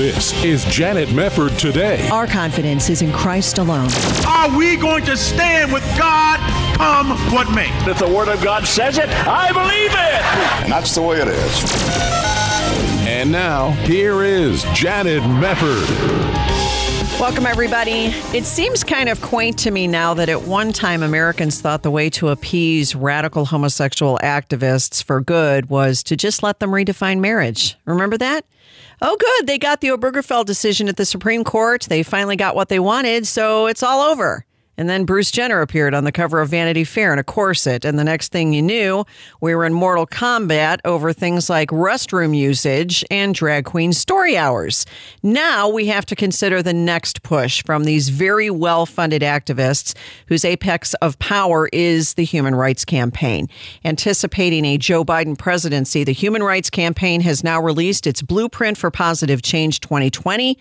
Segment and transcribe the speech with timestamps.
[0.00, 2.08] This is Janet Mefford today.
[2.08, 3.90] Our confidence is in Christ alone.
[4.26, 6.40] Are we going to stand with God
[6.78, 7.68] come what may?
[7.86, 10.64] If the Word of God says it, I believe it.
[10.64, 11.64] And that's the way it is.
[13.06, 15.86] And now, here is Janet Mefford.
[17.20, 18.06] Welcome, everybody.
[18.34, 21.90] It seems kind of quaint to me now that at one time Americans thought the
[21.90, 27.76] way to appease radical homosexual activists for good was to just let them redefine marriage.
[27.84, 28.46] Remember that?
[29.02, 29.46] Oh, good.
[29.46, 31.86] They got the Obergefell decision at the Supreme Court.
[31.88, 34.44] They finally got what they wanted, so it's all over.
[34.80, 37.84] And then Bruce Jenner appeared on the cover of Vanity Fair in a corset.
[37.84, 39.04] And the next thing you knew,
[39.42, 44.86] we were in mortal combat over things like restroom usage and drag queen story hours.
[45.22, 49.94] Now we have to consider the next push from these very well funded activists
[50.28, 53.50] whose apex of power is the Human Rights Campaign.
[53.84, 58.90] Anticipating a Joe Biden presidency, the Human Rights Campaign has now released its Blueprint for
[58.90, 60.56] Positive Change 2020,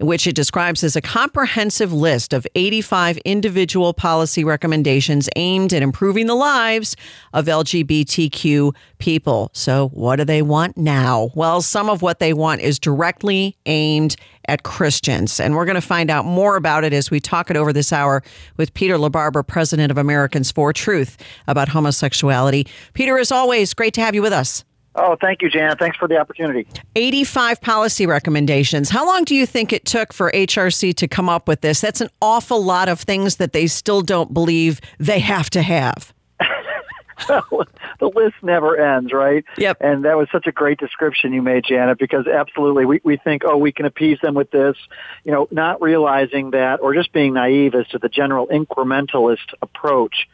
[0.00, 5.82] which it describes as a comprehensive list of 85 individual individual policy recommendations aimed at
[5.82, 6.96] improving the lives
[7.34, 9.50] of LGBTQ people.
[9.52, 11.28] So, what do they want now?
[11.34, 14.16] Well, some of what they want is directly aimed
[14.48, 15.38] at Christians.
[15.38, 17.92] And we're going to find out more about it as we talk it over this
[17.92, 18.22] hour
[18.56, 22.66] with Peter LaBarbera, president of Americans for Truth, about homosexuality.
[22.94, 24.64] Peter, as always, great to have you with us.
[25.02, 25.78] Oh, thank you, Janet.
[25.78, 26.66] Thanks for the opportunity.
[26.94, 28.90] 85 policy recommendations.
[28.90, 31.80] How long do you think it took for HRC to come up with this?
[31.80, 36.12] That's an awful lot of things that they still don't believe they have to have.
[37.28, 39.44] the list never ends, right?
[39.56, 39.78] Yep.
[39.80, 43.42] And that was such a great description you made, Janet, because absolutely we, we think,
[43.44, 44.76] oh, we can appease them with this,
[45.24, 50.28] you know, not realizing that or just being naive as to the general incrementalist approach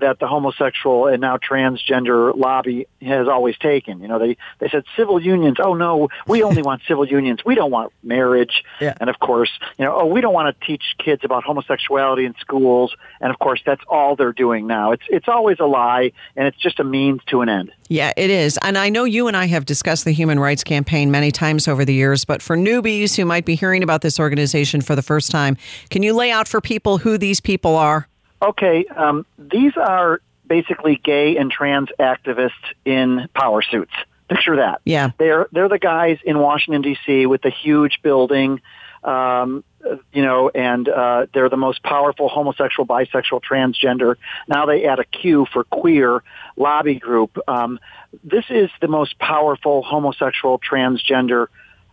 [0.00, 4.00] that the homosexual and now transgender lobby has always taken.
[4.00, 5.58] You know, they they said civil unions.
[5.60, 7.44] Oh no, we only want civil unions.
[7.44, 8.64] We don't want marriage.
[8.80, 8.94] Yeah.
[9.00, 12.34] And of course, you know, oh we don't want to teach kids about homosexuality in
[12.40, 12.94] schools.
[13.20, 14.92] And of course, that's all they're doing now.
[14.92, 17.72] It's it's always a lie, and it's just a means to an end.
[17.88, 18.58] Yeah, it is.
[18.62, 21.84] And I know you and I have discussed the Human Rights Campaign many times over
[21.84, 25.30] the years, but for newbies who might be hearing about this organization for the first
[25.30, 25.56] time,
[25.90, 28.08] can you lay out for people who these people are?
[28.44, 32.50] Okay, um, these are basically gay and trans activists
[32.84, 33.92] in power suits.
[34.28, 34.80] Picture that.
[34.84, 35.10] Yeah.
[35.18, 37.26] They're they're the guys in Washington D.C.
[37.26, 38.60] with the huge building,
[39.02, 39.64] um,
[40.12, 44.16] you know, and uh, they're the most powerful homosexual, bisexual, transgender.
[44.48, 46.22] Now they add a Q for queer
[46.56, 47.38] lobby group.
[47.48, 47.78] Um,
[48.22, 51.48] this is the most powerful homosexual, transgender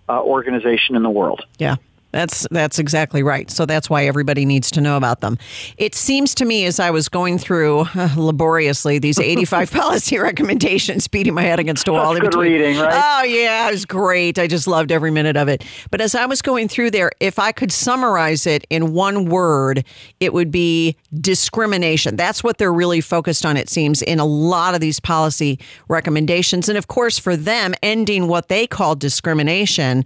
[0.08, 1.46] uh, organization in the world.
[1.58, 1.76] Yeah.
[2.12, 3.50] That's that's exactly right.
[3.50, 5.38] So that's why everybody needs to know about them.
[5.78, 11.08] It seems to me as I was going through uh, laboriously these 85 policy recommendations,
[11.08, 12.14] beating my head against a wall.
[12.14, 13.22] That's good reading, right?
[13.22, 14.38] Oh yeah, it was great.
[14.38, 15.64] I just loved every minute of it.
[15.90, 19.86] But as I was going through there, if I could summarize it in one word,
[20.20, 22.16] it would be discrimination.
[22.16, 23.56] That's what they're really focused on.
[23.58, 28.28] It seems in a lot of these policy recommendations, and of course for them, ending
[28.28, 30.04] what they call discrimination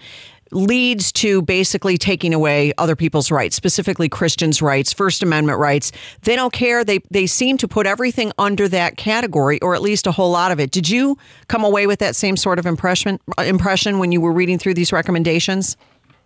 [0.52, 5.92] leads to basically taking away other people's rights, specifically Christians' rights, First Amendment rights.
[6.22, 6.84] They don't care.
[6.84, 10.52] They they seem to put everything under that category, or at least a whole lot
[10.52, 10.72] of it.
[10.72, 11.18] Did you
[11.48, 14.94] come away with that same sort of impression impression when you were reading through these
[14.94, 15.78] recommendations?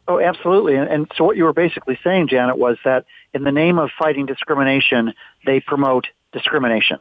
[0.07, 0.75] Oh, absolutely.
[0.75, 3.91] And, and so what you were basically saying, Janet, was that in the name of
[3.97, 5.13] fighting discrimination,
[5.45, 6.97] they promote discrimination.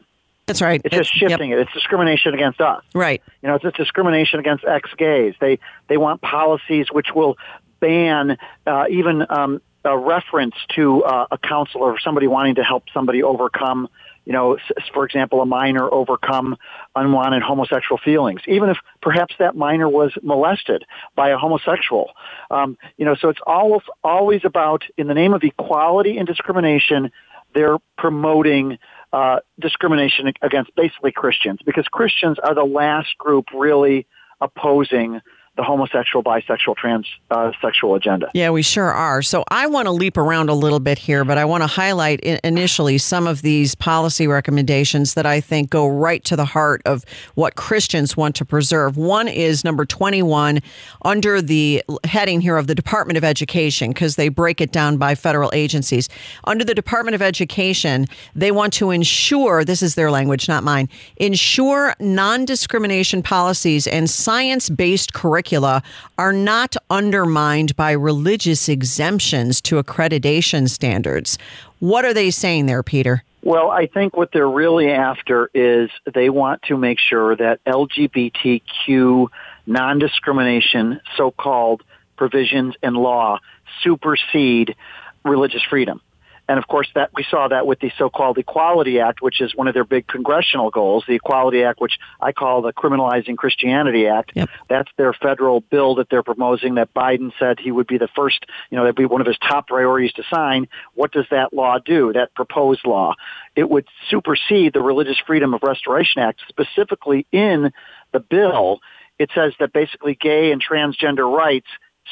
[0.49, 0.81] That's right.
[0.83, 1.59] It's just shifting yep.
[1.59, 1.61] it.
[1.61, 2.83] It's discrimination against us.
[2.95, 3.21] Right.
[3.43, 5.35] You know, it's just discrimination against ex-gays.
[5.39, 7.37] They they want policies which will
[7.79, 12.85] ban uh, even um, a reference to uh, a counselor or somebody wanting to help
[12.91, 13.87] somebody overcome.
[14.25, 14.57] You know,
[14.91, 16.57] for example, a minor overcome
[16.95, 20.83] unwanted homosexual feelings, even if perhaps that minor was molested
[21.15, 22.11] by a homosexual.
[22.49, 27.11] Um, you know, so it's always always about in the name of equality and discrimination,
[27.53, 28.77] they're promoting
[29.11, 34.05] uh, discrimination against basically Christians because Christians are the last group really
[34.41, 35.21] opposing
[35.59, 38.31] the homosexual, bisexual, transsexual uh, agenda.
[38.33, 39.21] Yeah, we sure are.
[39.21, 42.21] So I want to leap around a little bit here, but I want to highlight
[42.21, 47.03] initially some of these policy recommendations that I think go right to the heart of
[47.35, 48.95] what Christians want to preserve.
[48.95, 50.61] One is number 21
[51.03, 55.13] under the heading here of the Department of Education, because they break it down by
[55.13, 56.07] federal agencies.
[56.45, 60.87] Under the Department of Education, they want to ensure this is their language, not mine
[61.17, 65.11] ensure non discrimination policies and science based
[65.49, 65.81] curricula
[66.17, 71.37] are not undermined by religious exemptions to accreditation standards.
[71.79, 73.23] What are they saying there, Peter?
[73.41, 79.27] Well, I think what they're really after is they want to make sure that LGBTQ
[79.65, 81.83] non discrimination, so called
[82.17, 83.39] provisions in law,
[83.81, 84.75] supersede
[85.23, 86.01] religious freedom.
[86.49, 89.67] And of course, that we saw that with the so-called Equality Act, which is one
[89.67, 91.03] of their big congressional goals.
[91.07, 94.31] The Equality Act, which I call the Criminalizing Christianity Act.
[94.33, 94.49] Yep.
[94.67, 96.75] That's their federal bill that they're proposing.
[96.75, 98.47] That Biden said he would be the first.
[98.71, 100.67] You know, that'd be one of his top priorities to sign.
[100.95, 102.13] What does that law do?
[102.13, 103.13] That proposed law,
[103.55, 107.71] it would supersede the Religious Freedom of Restoration Act, specifically in
[108.11, 108.79] the bill.
[109.19, 111.67] It says that basically gay and transgender rights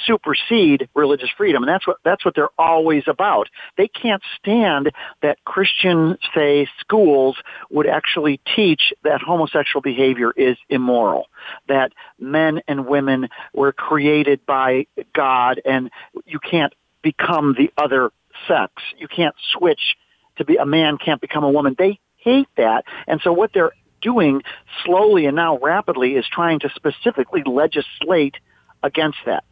[0.05, 1.63] supersede religious freedom.
[1.63, 3.49] And that's what, that's what they're always about.
[3.77, 4.91] They can't stand
[5.21, 7.37] that Christian, say, schools
[7.69, 11.27] would actually teach that homosexual behavior is immoral,
[11.67, 15.89] that men and women were created by God and
[16.25, 18.11] you can't become the other
[18.47, 18.73] sex.
[18.97, 19.95] You can't switch
[20.37, 21.75] to be, a man can't become a woman.
[21.77, 22.83] They hate that.
[23.07, 23.71] And so what they're
[24.01, 24.43] doing
[24.85, 28.35] slowly and now rapidly is trying to specifically legislate
[28.83, 29.43] against that.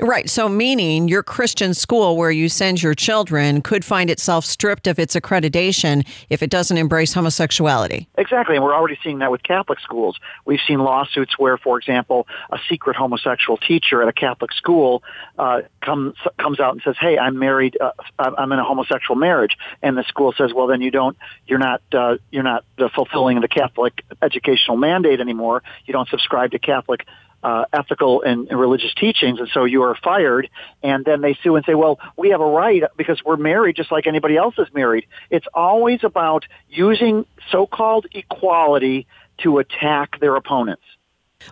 [0.00, 0.30] Right.
[0.30, 4.98] So, meaning your Christian school where you send your children could find itself stripped of
[4.98, 8.06] its accreditation if it doesn't embrace homosexuality.
[8.16, 8.54] Exactly.
[8.54, 10.18] And we're already seeing that with Catholic schools.
[10.44, 15.02] We've seen lawsuits where, for example, a secret homosexual teacher at a Catholic school
[15.38, 17.76] uh, comes comes out and says, "Hey, I'm married.
[17.80, 21.16] Uh, I'm in a homosexual marriage," and the school says, "Well, then you don't.
[21.46, 21.82] You're not.
[21.92, 22.64] Uh, you're not
[22.94, 25.62] fulfilling the Catholic educational mandate anymore.
[25.86, 27.04] You don't subscribe to Catholic."
[27.42, 30.48] Uh, ethical and, and religious teachings, and so you are fired.
[30.82, 33.92] And then they sue and say, "Well, we have a right because we're married, just
[33.92, 39.06] like anybody else is married." It's always about using so-called equality
[39.38, 40.82] to attack their opponents.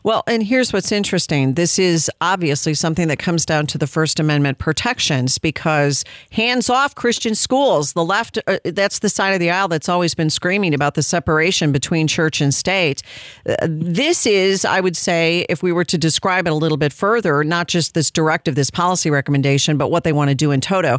[0.02, 1.54] Well, and here's what's interesting.
[1.54, 6.94] This is obviously something that comes down to the First Amendment protections because hands off
[6.94, 7.92] Christian schools.
[7.92, 11.02] The left, uh, that's the side of the aisle that's always been screaming about the
[11.02, 13.02] separation between church and state.
[13.48, 16.92] Uh, this is, I would say, if we were to describe it a little bit
[16.92, 20.60] further, not just this directive, this policy recommendation, but what they want to do in
[20.60, 20.98] toto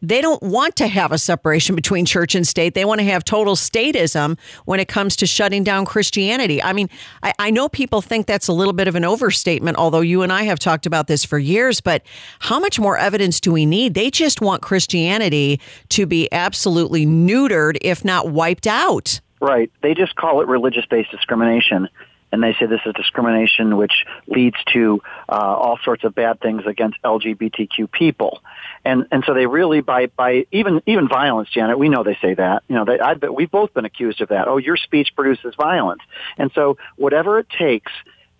[0.00, 2.74] they don't want to have a separation between church and state.
[2.74, 6.62] They want to have total statism when it comes to shutting down Christianity.
[6.62, 6.88] I mean,
[7.22, 10.32] I, I, know people think that's a little bit of an overstatement, although you and
[10.32, 12.02] I have talked about this for years, but
[12.40, 13.94] how much more evidence do we need?
[13.94, 15.60] They just want Christianity
[15.90, 19.20] to be absolutely neutered, if not wiped out.
[19.40, 19.70] Right.
[19.82, 21.88] They just call it religious based discrimination
[22.32, 26.62] and they say this is discrimination which leads to uh, all sorts of bad things
[26.66, 28.40] against LGBTQ people.
[28.84, 31.78] And and so they really by by even even violence, Janet.
[31.78, 32.62] We know they say that.
[32.68, 34.48] You know, they, I've been, we've both been accused of that.
[34.48, 36.02] Oh, your speech produces violence,
[36.36, 37.92] and so whatever it takes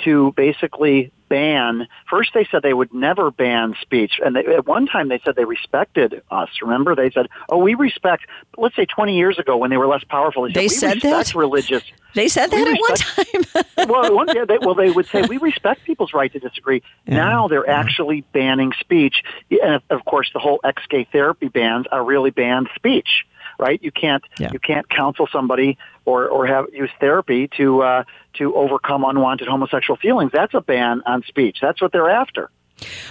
[0.04, 1.86] to basically ban.
[2.08, 5.36] First, they said they would never ban speech, and they, at one time they said
[5.36, 6.48] they respected us.
[6.62, 8.24] Remember, they said, "Oh, we respect."
[8.56, 11.34] Let's say twenty years ago, when they were less powerful, they, they said, said that
[11.34, 11.82] religious.
[12.14, 13.88] They said that at one time.
[13.88, 16.82] well, one, yeah, they, well, they would say we respect people's right to disagree.
[17.06, 17.16] Yeah.
[17.16, 17.78] Now they're yeah.
[17.78, 23.24] actually banning speech, and of course, the whole ex-gay therapy bans are really banned speech
[23.58, 23.82] right?
[23.82, 24.50] You can't yeah.
[24.52, 28.04] you can't counsel somebody or or have use therapy to uh,
[28.38, 30.30] to overcome unwanted homosexual feelings.
[30.32, 31.58] That's a ban on speech.
[31.60, 32.50] That's what they're after.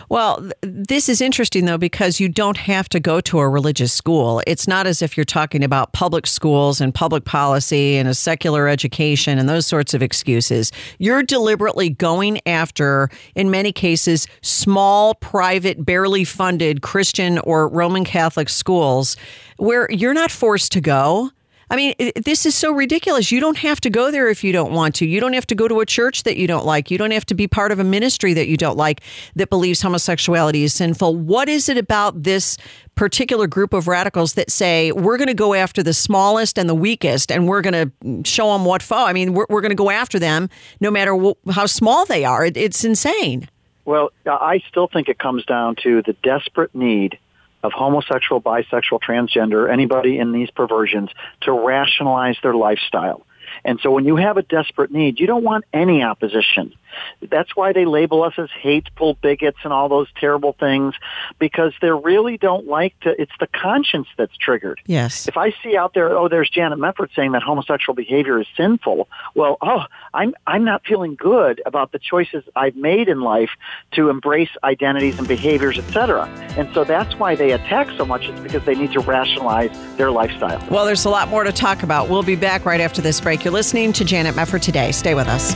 [0.10, 4.42] Well, this is interesting though because you don't have to go to a religious school.
[4.48, 8.70] It's not as if you're talking about public schools and public policy and a secular
[8.70, 10.72] education and those sorts of excuses.
[11.00, 18.48] You're deliberately going after, in many cases, small, private, barely funded Christian or Roman Catholic
[18.48, 19.18] schools
[19.58, 21.32] where you're not forced to go.
[21.70, 23.30] I mean, this is so ridiculous.
[23.30, 25.06] You don't have to go there if you don't want to.
[25.06, 26.90] You don't have to go to a church that you don't like.
[26.90, 29.02] You don't have to be part of a ministry that you don't like
[29.36, 31.18] that believes homosexuality is sinful.
[31.18, 32.58] What is it about this
[32.96, 36.76] particular group of radicals that say we're going to go after the smallest and the
[36.76, 39.06] weakest and we're going to show them what foe?
[39.06, 42.24] I mean, we're, we're going to go after them no matter wh- how small they
[42.24, 42.46] are.
[42.46, 43.50] It, it's insane.
[43.84, 47.18] Well, I still think it comes down to the desperate need
[47.64, 51.10] of homosexual, bisexual, transgender, anybody in these perversions
[51.42, 53.26] to rationalize their lifestyle.
[53.64, 56.74] And so when you have a desperate need, you don't want any opposition.
[57.22, 60.96] That's why they label us as hateful bigots and all those terrible things
[61.40, 64.82] because they really don't like to, it's the conscience that's triggered.
[64.86, 65.28] Yes.
[65.28, 69.08] If I see out there, oh, there's Janet Mefford saying that homosexual behavior is sinful,
[69.36, 73.52] well, oh, I'm, I'm not feeling good about the choices I've made in life
[73.92, 76.26] to embrace identities and behaviors, etc.
[76.58, 78.28] And so that's why they attack so much.
[78.28, 80.66] It's because they need to rationalize their lifestyle.
[80.70, 82.10] Well, there's a lot more to talk about.
[82.10, 83.44] We'll be back right after this break.
[83.44, 84.92] You're listening to Janet Mefford today.
[84.92, 85.54] Stay with us.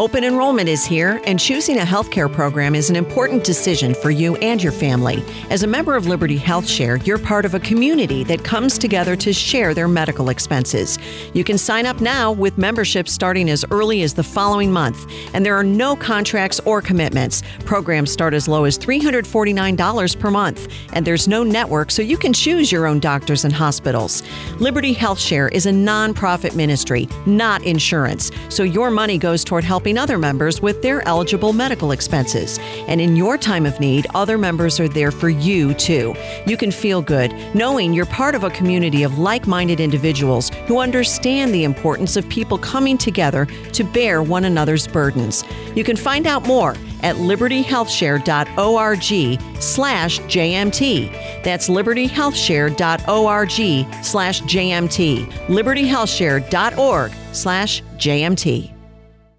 [0.00, 4.36] Open enrollment is here, and choosing a healthcare program is an important decision for you
[4.36, 5.24] and your family.
[5.50, 9.16] As a member of Liberty Health Share, you're part of a community that comes together
[9.16, 11.00] to share their medical expenses.
[11.34, 15.44] You can sign up now with memberships starting as early as the following month, and
[15.44, 17.42] there are no contracts or commitments.
[17.64, 22.32] Programs start as low as $349 per month, and there's no network, so you can
[22.32, 24.22] choose your own doctors and hospitals.
[24.60, 29.87] Liberty Health Share is a nonprofit ministry, not insurance, so your money goes toward helping
[29.96, 32.58] other members with their eligible medical expenses.
[32.88, 36.14] And in your time of need, other members are there for you too.
[36.46, 40.78] You can feel good knowing you're part of a community of like minded individuals who
[40.78, 45.44] understand the importance of people coming together to bear one another's burdens.
[45.74, 51.42] You can find out more at libertyhealthshare.org slash JMT.
[51.42, 55.26] That's libertyhealthshare.org slash JMT.
[55.46, 58.77] libertyhealthshare.org slash JMT.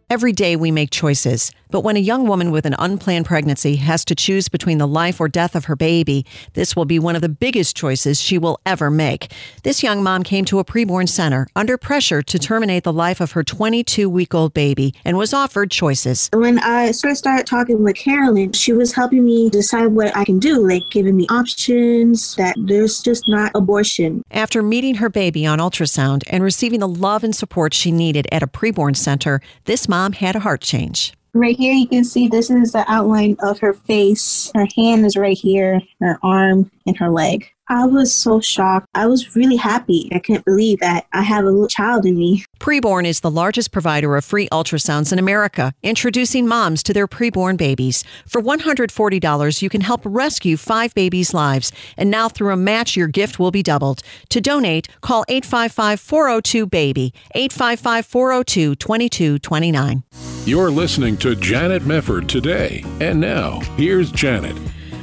[0.09, 4.03] Every day we make choices, but when a young woman with an unplanned pregnancy has
[4.05, 7.21] to choose between the life or death of her baby, this will be one of
[7.21, 9.31] the biggest choices she will ever make.
[9.63, 13.33] This young mom came to a preborn center under pressure to terminate the life of
[13.33, 16.29] her 22 week old baby and was offered choices.
[16.33, 20.39] When I first started talking with Carolyn, she was helping me decide what I can
[20.39, 24.23] do, like giving me options that there's just not abortion.
[24.31, 28.41] After meeting her baby on ultrasound and receiving the love and support she needed at
[28.41, 31.13] a preborn center, this mom had a heart change.
[31.33, 34.51] Right here, you can see this is the outline of her face.
[34.55, 37.45] Her hand is right here, her arm, and her leg.
[37.71, 38.87] I was so shocked.
[38.95, 40.09] I was really happy.
[40.11, 42.43] I couldn't believe that I have a little child in me.
[42.59, 47.57] Preborn is the largest provider of free ultrasounds in America, introducing moms to their preborn
[47.57, 48.03] babies.
[48.27, 51.71] For $140, you can help rescue five babies' lives.
[51.95, 54.01] And now, through a match, your gift will be doubled.
[54.29, 60.03] To donate, call 855 402 BABY, 855 402 2229.
[60.45, 62.83] You're listening to Janet Mefford today.
[62.99, 64.57] And now, here's Janet.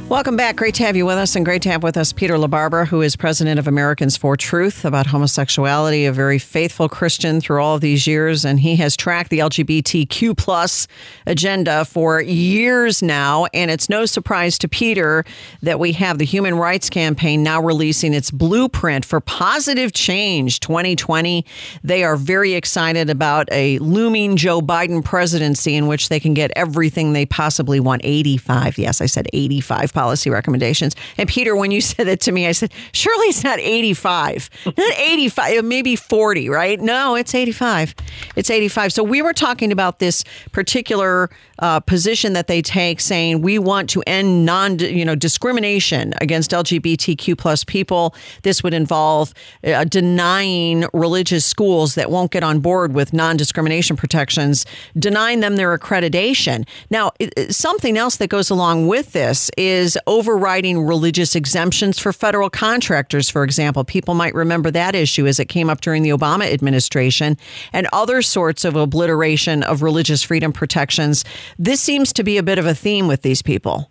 [0.09, 0.55] Welcome back.
[0.55, 3.03] Great to have you with us, and great to have with us Peter LaBarbera, who
[3.03, 7.81] is president of Americans for Truth about homosexuality, a very faithful Christian through all of
[7.81, 10.87] these years, and he has tracked the LGBTQ plus
[11.27, 13.47] agenda for years now.
[13.53, 15.25] And it's no surprise to Peter
[15.63, 21.45] that we have the Human Rights Campaign now releasing its blueprint for positive change 2020.
[21.83, 26.53] They are very excited about a looming Joe Biden presidency in which they can get
[26.55, 28.03] everything they possibly want.
[28.05, 30.95] 85, yes, I said 85 policy recommendations.
[31.17, 34.93] And Peter, when you said that to me, I said, surely it's not 85, not
[34.99, 36.79] 85, uh, maybe 40, right?
[36.79, 37.95] No, it's 85.
[38.37, 38.93] It's 85.
[38.93, 40.23] So we were talking about this
[40.53, 46.13] particular uh, position that they take, saying we want to end non, you know, discrimination
[46.21, 48.15] against LGBTQ plus people.
[48.43, 49.33] This would involve
[49.65, 54.67] uh, denying religious schools that won't get on board with non-discrimination protections,
[54.99, 56.67] denying them their accreditation.
[56.91, 57.13] Now,
[57.51, 63.31] something else that goes along with this is is overriding religious exemptions for federal contractors,
[63.31, 63.85] for example.
[63.85, 67.37] People might remember that issue as it came up during the Obama administration
[67.73, 71.25] and other sorts of obliteration of religious freedom protections.
[71.59, 73.91] This seems to be a bit of a theme with these people.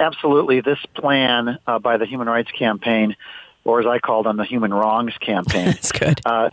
[0.00, 0.60] Absolutely.
[0.60, 3.16] This plan uh, by the Human Rights Campaign,
[3.64, 5.66] or as I call them, the Human Wrongs Campaign.
[5.66, 6.20] That's good.
[6.24, 6.50] Uh,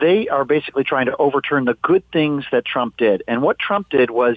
[0.00, 3.22] they are basically trying to overturn the good things that Trump did.
[3.26, 4.36] And what Trump did was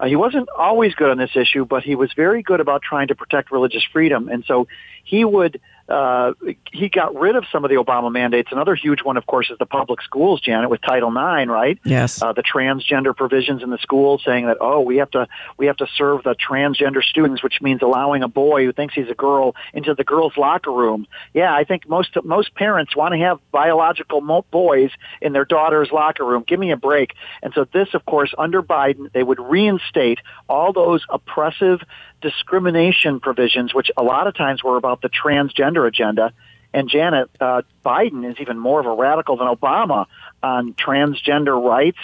[0.00, 3.08] uh, he wasn't always good on this issue, but he was very good about trying
[3.08, 4.28] to protect religious freedom.
[4.28, 4.66] And so
[5.04, 6.32] he would uh,
[6.72, 8.50] he got rid of some of the Obama mandates.
[8.52, 11.78] Another huge one, of course, is the public schools, Janet, with Title IX, right?
[11.84, 12.22] Yes.
[12.22, 15.76] Uh, the transgender provisions in the schools saying that oh, we have to we have
[15.78, 19.54] to serve the transgender students, which means allowing a boy who thinks he's a girl
[19.74, 21.06] into the girls' locker room.
[21.34, 24.20] Yeah, I think most most parents want to have biological
[24.50, 26.44] boys in their daughter's locker room.
[26.46, 27.14] Give me a break.
[27.42, 31.80] And so this, of course, under Biden, they would reinstate all those oppressive
[32.22, 36.32] discrimination provisions, which a lot of times were about the transgender agenda,
[36.74, 40.06] And Janet, uh, Biden is even more of a radical than Obama
[40.42, 41.98] on transgender rights.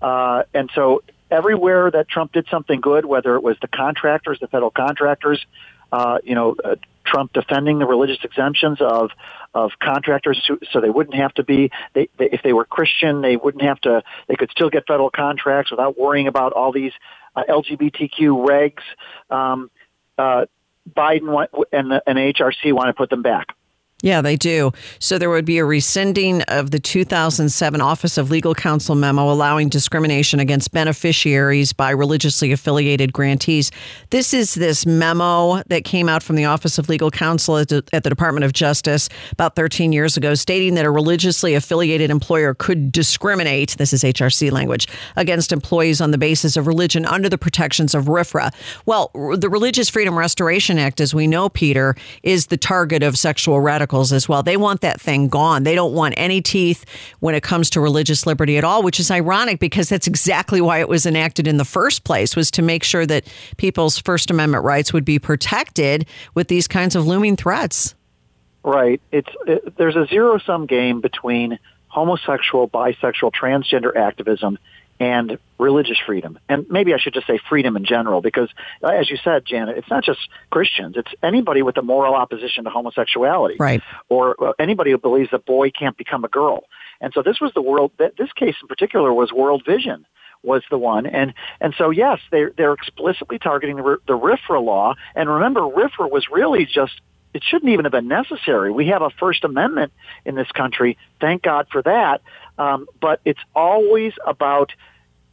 [0.00, 4.48] Uh, and so everywhere that Trump did something good, whether it was the contractors, the
[4.48, 5.44] federal contractors,
[5.92, 9.10] uh, you know, uh, Trump defending the religious exemptions of
[9.54, 10.38] of contractors,
[10.70, 11.70] so, they wouldn't have to be.
[11.94, 14.02] They, they, if they were Christian, they wouldn't have to.
[14.28, 16.92] They could still get federal contracts without worrying about all these
[17.34, 19.34] uh, LGBTQ regs.
[19.34, 19.70] Um,
[20.18, 20.44] uh,
[20.94, 23.55] Biden and the, and HRC want to put them back.
[24.06, 24.70] Yeah, they do.
[25.00, 29.68] So there would be a rescinding of the 2007 Office of Legal Counsel memo allowing
[29.68, 33.72] discrimination against beneficiaries by religiously affiliated grantees.
[34.10, 37.82] This is this memo that came out from the Office of Legal Counsel at the,
[37.82, 43.76] Department of Justice about 13 years ago, stating that a religiously affiliated employer could discriminate,
[43.76, 44.86] this is HRC language,
[45.16, 48.54] against employees on the basis of religion under the protections of RFRA.
[48.86, 53.58] Well, the Religious Freedom Restoration Act, as we know, Peter, is the target of sexual
[53.58, 54.42] radicalism radicals as well.
[54.42, 55.62] They want that thing gone.
[55.64, 56.84] They don't want any teeth
[57.20, 60.80] when it comes to religious liberty at all, which is ironic because that's exactly why
[60.80, 63.26] it was enacted in the first place was to make sure that
[63.56, 67.94] people's First Amendment rights would be protected with these kinds of looming threats.
[68.62, 69.00] Right.
[69.12, 74.58] It's it, there's a zero sum game between homosexual, bisexual, transgender activism
[74.98, 76.38] and religious freedom.
[76.48, 78.48] And maybe I should just say freedom in general, because
[78.82, 80.96] uh, as you said, Janet, it's not just Christians.
[80.96, 83.56] It's anybody with a moral opposition to homosexuality.
[83.58, 83.82] Right.
[84.08, 86.64] Or uh, anybody who believes a boy can't become a girl.
[87.00, 90.06] And so this was the world, this case in particular was World Vision
[90.42, 91.06] was the one.
[91.06, 94.94] And, and so yes, they're, they're explicitly targeting the, the RFRA law.
[95.14, 97.00] And remember, RFRA was really just
[97.36, 98.70] it shouldn't even have been necessary.
[98.72, 99.92] We have a First Amendment
[100.24, 100.96] in this country.
[101.20, 102.22] Thank God for that.
[102.58, 104.72] Um, but it's always about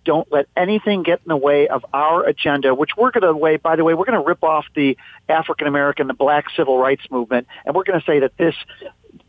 [0.06, 3.58] don't let anything get in the way of our agenda, which we're going to way,
[3.58, 4.98] by the way, we're going to rip off the
[5.30, 8.56] African American, the black civil rights movement, and we're going to say that this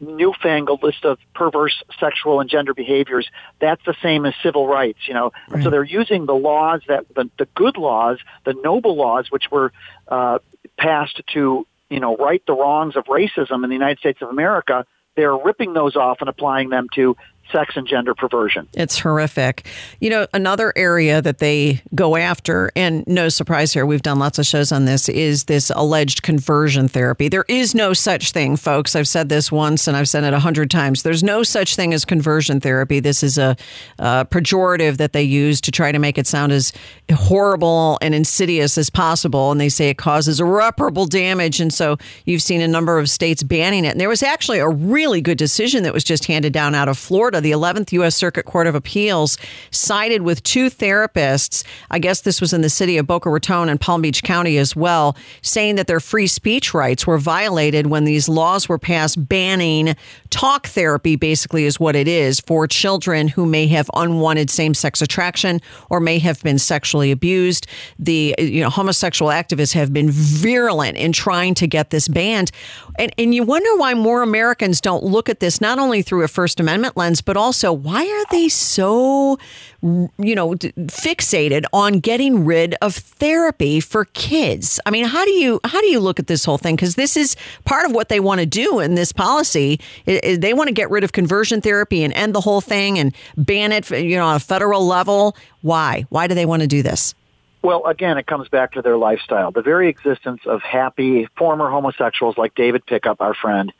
[0.00, 3.28] newfangled list of perverse sexual and gender behaviors,
[3.60, 5.32] that's the same as civil rights, you know.
[5.48, 5.62] Right.
[5.62, 9.72] So they're using the laws that, the, the good laws, the noble laws, which were
[10.08, 10.38] uh,
[10.76, 14.86] passed to, you know, right the wrongs of racism in the United States of America,
[15.16, 17.16] they're ripping those off and applying them to
[17.52, 18.68] sex and gender perversion.
[18.74, 19.66] It's horrific.
[20.00, 24.38] You know, another area that they go after, and no surprise here, we've done lots
[24.38, 27.28] of shows on this, is this alleged conversion therapy.
[27.28, 28.96] There is no such thing, folks.
[28.96, 31.02] I've said this once and I've said it a hundred times.
[31.02, 33.00] There's no such thing as conversion therapy.
[33.00, 33.57] This is a,
[33.98, 36.72] a pejorative that they use to try to make it sound as
[37.12, 39.52] horrible and insidious as possible.
[39.52, 41.61] And they say it causes irreparable damage.
[41.61, 43.92] And so you've seen a number of states banning it.
[43.92, 46.98] And there was actually a really good decision that was just handed down out of
[46.98, 48.14] Florida Florida, the 11th U.S.
[48.14, 49.38] Circuit Court of Appeals
[49.73, 51.64] sided with two therapists.
[51.90, 54.77] I guess this was in the city of Boca Raton and Palm Beach County as
[54.77, 59.97] well, saying that their free speech rights were violated when these laws were passed banning
[60.31, 65.01] talk therapy, basically, is what it is for children who may have unwanted same sex
[65.01, 67.66] attraction or may have been sexually abused.
[67.99, 72.51] The you know homosexual activists have been virulent in trying to get this banned.
[72.99, 76.29] And, and you wonder why more Americans don't look at this not only through a
[76.29, 79.38] First Amendment lens, but also why are they so,
[79.82, 84.80] you know, fixated on getting rid of therapy for kids?
[84.87, 86.76] I mean, how do you how do you look at this whole thing?
[86.76, 89.80] Because this is part of what they want to do in this policy.
[90.06, 93.72] They want to get rid of conversion therapy and end the whole thing and ban
[93.72, 95.37] it, you know, on a federal level.
[95.62, 96.06] Why?
[96.08, 97.14] Why do they want to do this?
[97.62, 99.50] Well, again, it comes back to their lifestyle.
[99.50, 103.72] The very existence of happy former homosexuals like David Pickup, our friend,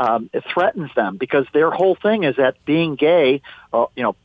[0.00, 4.16] um, it threatens them because their whole thing is that being gay, uh, you know,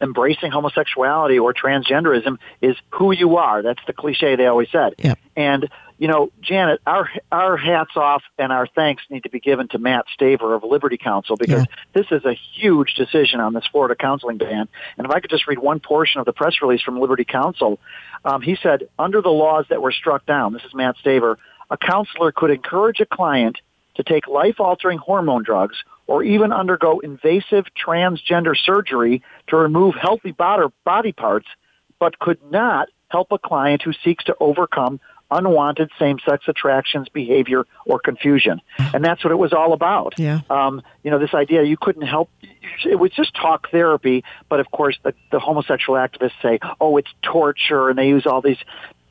[0.00, 3.60] embracing homosexuality or transgenderism is who you are.
[3.62, 4.94] That's the cliche they always said.
[4.98, 5.18] Yep.
[5.34, 9.66] And you know, Janet, our our hats off and our thanks need to be given
[9.68, 11.76] to Matt Staver of Liberty Counsel because yeah.
[11.92, 14.68] this is a huge decision on this Florida counseling ban.
[14.96, 17.80] And if I could just read one portion of the press release from Liberty Counsel,
[18.24, 21.36] um, he said, under the laws that were struck down, this is Matt Staver,
[21.70, 23.58] a counselor could encourage a client
[23.96, 31.12] to take life-altering hormone drugs or even undergo invasive transgender surgery to remove healthy body
[31.12, 31.46] parts,
[31.98, 37.98] but could not help a client who seeks to overcome unwanted same-sex attractions, behavior, or
[37.98, 38.60] confusion.
[38.78, 40.14] And that's what it was all about.
[40.18, 40.42] Yeah.
[40.48, 42.30] Um, you know, this idea you couldn't help,
[42.84, 47.10] it was just talk therapy, but of course the, the homosexual activists say, oh, it's
[47.22, 48.58] torture, and they use all these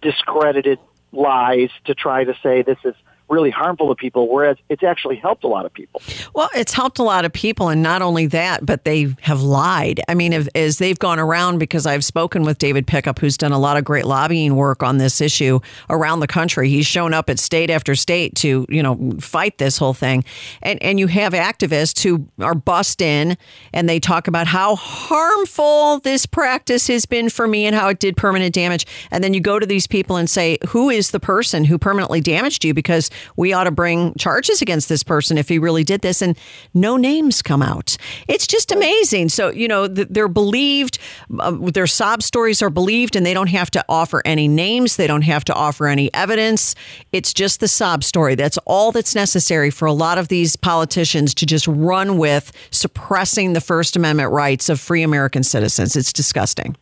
[0.01, 0.79] discredited
[1.11, 2.95] lies to try to say this is
[3.29, 6.01] really harmful to people, whereas it's actually helped a lot of people.
[6.33, 10.01] Well, it's helped a lot of people, and not only that, but they have lied.
[10.07, 13.51] I mean, if, as they've gone around, because I've spoken with David Pickup, who's done
[13.51, 15.59] a lot of great lobbying work on this issue
[15.89, 16.69] around the country.
[16.69, 20.23] He's shown up at state after state to, you know, fight this whole thing.
[20.61, 23.37] And and you have activists who are bust in
[23.73, 27.99] and they talk about how harmful this practice has been for me and how it
[27.99, 28.85] did permanent damage.
[29.11, 32.21] And then you go to these people and say, who is the person who permanently
[32.21, 32.73] damaged you?
[32.73, 36.21] Because we ought to bring charges against this person if he really did this.
[36.21, 36.37] And
[36.73, 37.97] no names come out.
[38.27, 39.29] It's just amazing.
[39.29, 40.99] So, you know, they're believed,
[41.39, 44.95] uh, their sob stories are believed, and they don't have to offer any names.
[44.95, 46.75] They don't have to offer any evidence.
[47.11, 48.35] It's just the sob story.
[48.35, 53.53] That's all that's necessary for a lot of these politicians to just run with suppressing
[53.53, 55.95] the First Amendment rights of free American citizens.
[55.95, 56.75] It's disgusting.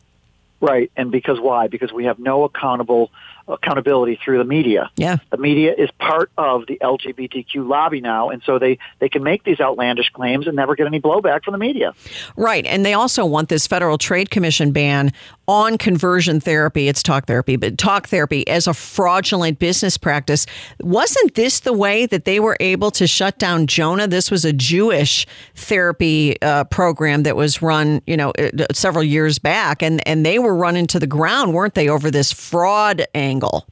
[0.60, 1.68] Right, and because why?
[1.68, 3.10] Because we have no accountable
[3.48, 4.90] accountability through the media.
[4.96, 5.18] Yeah.
[5.30, 9.44] The media is part of the LGBTQ lobby now, and so they, they can make
[9.44, 11.94] these outlandish claims and never get any blowback from the media.
[12.36, 12.64] Right.
[12.66, 15.12] And they also want this Federal Trade Commission ban
[15.46, 16.88] on conversion therapy.
[16.88, 20.46] It's talk therapy, but talk therapy as a fraudulent business practice.
[20.80, 24.08] Wasn't this the way that they were able to shut down Jonah?
[24.08, 29.38] This was a Jewish therapy uh, program that was run, you know, uh, several years
[29.38, 33.33] back, and, and they were run into the ground, weren't they, over this fraud angle?
[33.34, 33.66] Angle.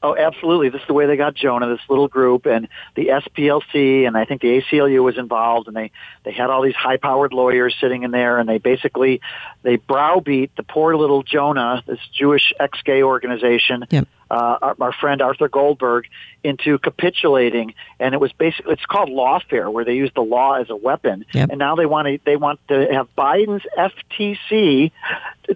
[0.00, 0.68] Oh, absolutely.
[0.68, 4.26] This is the way they got Jonah, this little group, and the SPLC, and I
[4.26, 5.90] think the ACLU was involved, and they
[6.22, 9.20] they had all these high-powered lawyers sitting in there, and they basically
[9.64, 14.06] they browbeat the poor little Jonah, this Jewish ex-gay organization, yep.
[14.30, 16.06] uh, our, our friend Arthur Goldberg,
[16.44, 20.70] into capitulating, and it was basically it's called lawfare, where they use the law as
[20.70, 21.50] a weapon, yep.
[21.50, 24.92] and now they want to they want to have Biden's FTC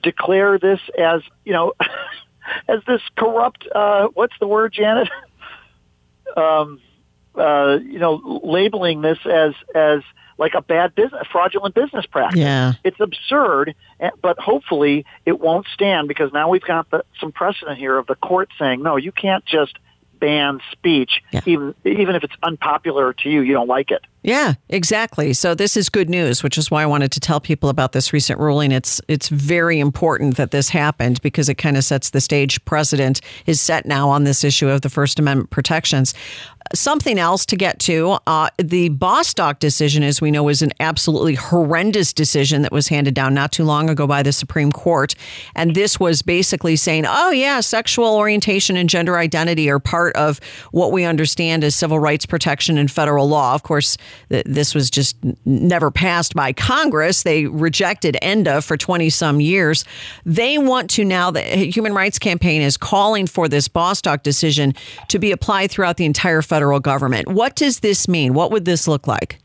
[0.02, 1.74] declare this as you know.
[2.68, 5.09] as this corrupt uh, what's the word, Janet?
[6.37, 6.81] um,
[7.35, 10.02] uh, you know, labeling this as as
[10.38, 12.40] like a bad business, fraudulent business practice.
[12.40, 12.72] Yeah.
[12.85, 17.78] It's absurd, eh, but hopefully it won't stand because now we've got the, some precedent
[17.78, 19.78] here of the court saying, no, you can't just
[20.23, 21.41] ban speech, yeah.
[21.47, 24.05] even even if it's unpopular to you, you don't like it.
[24.23, 25.33] Yeah, exactly.
[25.33, 28.13] So this is good news, which is why I wanted to tell people about this
[28.13, 28.71] recent ruling.
[28.71, 32.65] It's it's very important that this happened because it kind of sets the stage.
[32.65, 36.15] Precedent is set now on this issue of the First Amendment protections.
[36.75, 41.35] Something else to get to uh, the Bostock decision, as we know, is an absolutely
[41.35, 45.15] horrendous decision that was handed down not too long ago by the Supreme Court,
[45.55, 50.41] and this was basically saying, "Oh yeah, sexual orientation and gender identity are part of
[50.71, 53.97] what we understand as civil rights protection in federal law." Of course
[54.29, 57.23] this was just never passed by Congress.
[57.23, 59.85] They rejected ENDA for 20 some years.
[60.25, 64.75] They want to now, the Human Rights Campaign is calling for this Bostock decision
[65.09, 67.27] to be applied throughout the entire federal government.
[67.27, 68.35] What does this mean?
[68.35, 69.40] What would this look like?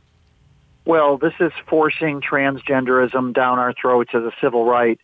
[0.85, 4.99] Well, this is forcing transgenderism down our throats as a civil right,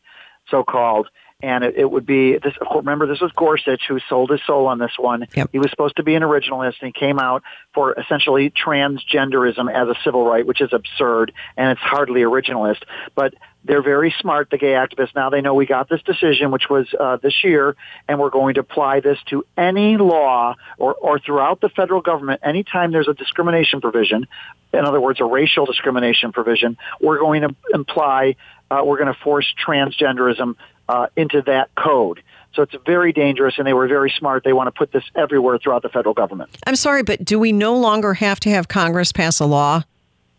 [0.47, 1.09] so called
[1.43, 2.53] and it, it, would be this.
[2.73, 5.27] Remember, this was Gorsuch who sold his soul on this one.
[5.35, 5.49] Yep.
[5.51, 9.89] He was supposed to be an originalist, and he came out for essentially transgenderism as
[9.89, 12.83] a civil right, which is absurd, and it's hardly originalist.
[13.13, 13.33] But
[13.65, 15.15] they're very smart, the gay activists.
[15.15, 17.75] Now they know we got this decision, which was uh, this year,
[18.07, 22.39] and we're going to apply this to any law or, or throughout the federal government.
[22.43, 24.27] Anytime there's a discrimination provision,
[24.73, 28.35] in other words, a racial discrimination provision, we're going to imply,
[28.71, 30.55] uh, we're going to force transgenderism
[30.89, 32.21] uh, into that code.
[32.53, 34.43] So it's very dangerous, and they were very smart.
[34.43, 36.55] They want to put this everywhere throughout the federal government.
[36.67, 39.83] I'm sorry, but do we no longer have to have Congress pass a law?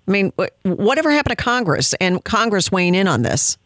[0.06, 3.56] I mean, whatever happened to Congress and Congress weighing in on this?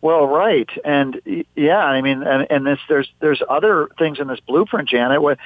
[0.00, 1.20] Well, right, and
[1.56, 5.20] yeah, I mean, and, and this there's there's other things in this blueprint, Janet.
[5.20, 5.38] What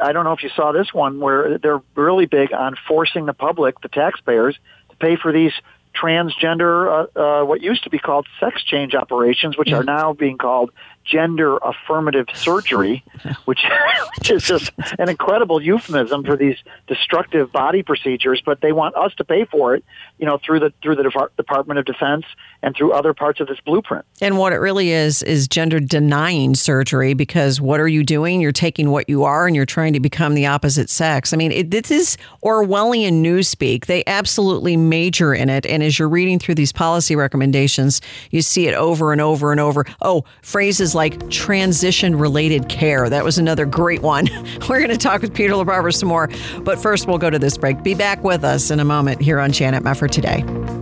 [0.00, 3.34] I don't know if you saw this one where they're really big on forcing the
[3.34, 4.56] public, the taxpayers,
[4.88, 5.52] to pay for these
[5.94, 9.78] transgender, uh, uh, what used to be called sex change operations, which yeah.
[9.78, 10.70] are now being called
[11.04, 13.04] gender affirmative surgery,
[13.44, 13.64] which,
[14.18, 18.42] which is just an incredible euphemism for these destructive body procedures.
[18.44, 19.84] But they want us to pay for it,
[20.18, 22.24] you know, through the through the Department of Defense
[22.62, 24.04] and through other parts of this blueprint.
[24.20, 28.40] And what it really is is gender denying surgery because what are you doing?
[28.40, 31.32] You're taking what you are and you're trying to become the opposite sex.
[31.32, 33.86] I mean, it, this is Orwellian newspeak.
[33.86, 35.66] They absolutely major in it.
[35.66, 39.60] And as you're reading through these policy recommendations, you see it over and over and
[39.60, 39.84] over.
[40.00, 43.08] Oh, phrases like transition related care.
[43.08, 44.28] That was another great one.
[44.68, 46.28] We're going to talk with Peter LaBarbera some more.
[46.60, 47.82] But first, we'll go to this break.
[47.82, 50.81] Be back with us in a moment here on Janet Mefford today.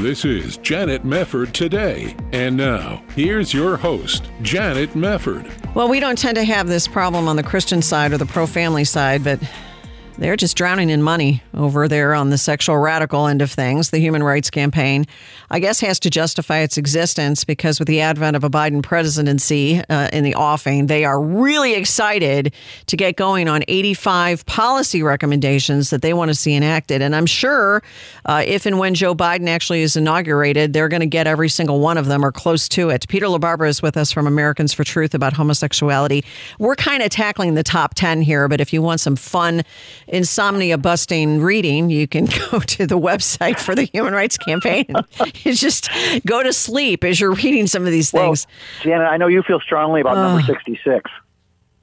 [0.00, 2.16] This is Janet Mefford today.
[2.32, 5.48] And now, here's your host, Janet Mefford.
[5.76, 8.44] Well, we don't tend to have this problem on the Christian side or the pro
[8.48, 9.38] family side, but
[10.18, 13.90] they're just drowning in money over there on the sexual radical end of things.
[13.90, 15.06] The Human Rights Campaign,
[15.50, 19.82] I guess, has to justify its existence because with the advent of a Biden presidency
[19.90, 22.54] uh, in the offing, they are really excited
[22.86, 27.02] to get going on 85 policy recommendations that they want to see enacted.
[27.02, 27.82] And I'm sure
[28.24, 31.80] uh, if and when Joe Biden actually is inaugurated, they're going to get every single
[31.80, 33.08] one of them or close to it.
[33.08, 36.24] Peter LaBarbera is with us from Americans for Truth about homosexuality.
[36.60, 39.64] We're kind of tackling the top 10 here, but if you want some fun,
[40.08, 44.86] insomnia busting reading, you can go to the website for the Human Rights Campaign.
[45.42, 45.88] you just
[46.26, 48.46] go to sleep as you're reading some of these things.
[48.46, 51.10] Well, Janet, I know you feel strongly about uh, number 66.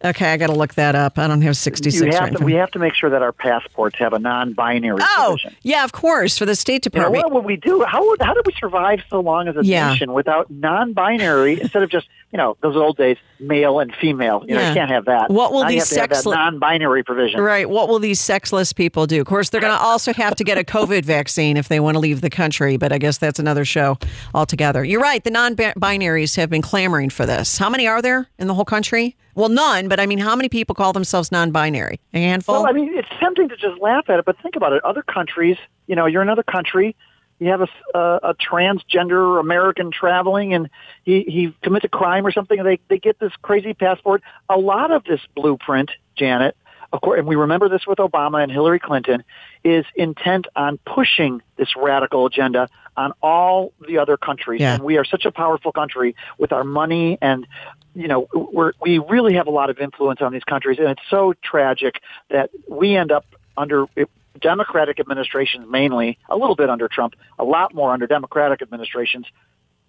[0.04, 1.20] Okay, I got to look that up.
[1.20, 3.32] I don't have 66 you have right to, We have to make sure that our
[3.32, 5.56] passports have a non-binary Oh, provision.
[5.62, 7.24] yeah, of course, for the State You know, Department.
[7.26, 7.84] what would we do?
[7.88, 9.90] How would, how did we survive so long as a Yeah.
[9.92, 14.44] nation without non-binary instead of just you know those old days male and female?
[14.48, 14.70] You know, Yeah.
[14.70, 15.30] you can't have that.
[15.30, 17.40] What will Now these have to have that sexle- non-binary provision?
[17.42, 17.70] Right.
[17.70, 19.20] What will these sexless people do?
[19.22, 21.96] Of course, they're going to also have to get a COVID vaccine if they want
[21.96, 23.98] to leave the country, but I guess that's another show
[24.34, 24.84] altogether.
[24.84, 25.24] You're right.
[25.24, 27.58] The non binaries have been clamoring for this.
[27.58, 29.16] How many are there in the whole country?
[29.36, 32.00] Well, none, but I mean, how many people call themselves non binary?
[32.14, 32.56] A handful?
[32.56, 34.84] Well, I mean, it's tempting to just laugh at it, but think about it.
[34.84, 36.96] Other countries, you know, you're in another country,
[37.40, 40.70] you have a, a, a transgender American traveling, and
[41.04, 44.22] he, he commits a crime or something, and they, they get this crazy passport.
[44.50, 46.56] A lot of this blueprint, Janet,
[46.94, 49.24] of course, and we remember this with Obama and Hillary Clinton,
[49.64, 52.68] is intent on pushing this radical agenda
[52.98, 54.62] on all the other countries.
[54.62, 54.76] Yeah.
[54.76, 57.48] And we are such a powerful country with our money and
[57.94, 61.02] you know, we're, we really have a lot of influence on these countries, and it's
[61.10, 63.26] so tragic that we end up
[63.58, 64.06] under eh,
[64.40, 69.26] Democratic administrations mainly, a little bit under Trump, a lot more under Democratic administrations,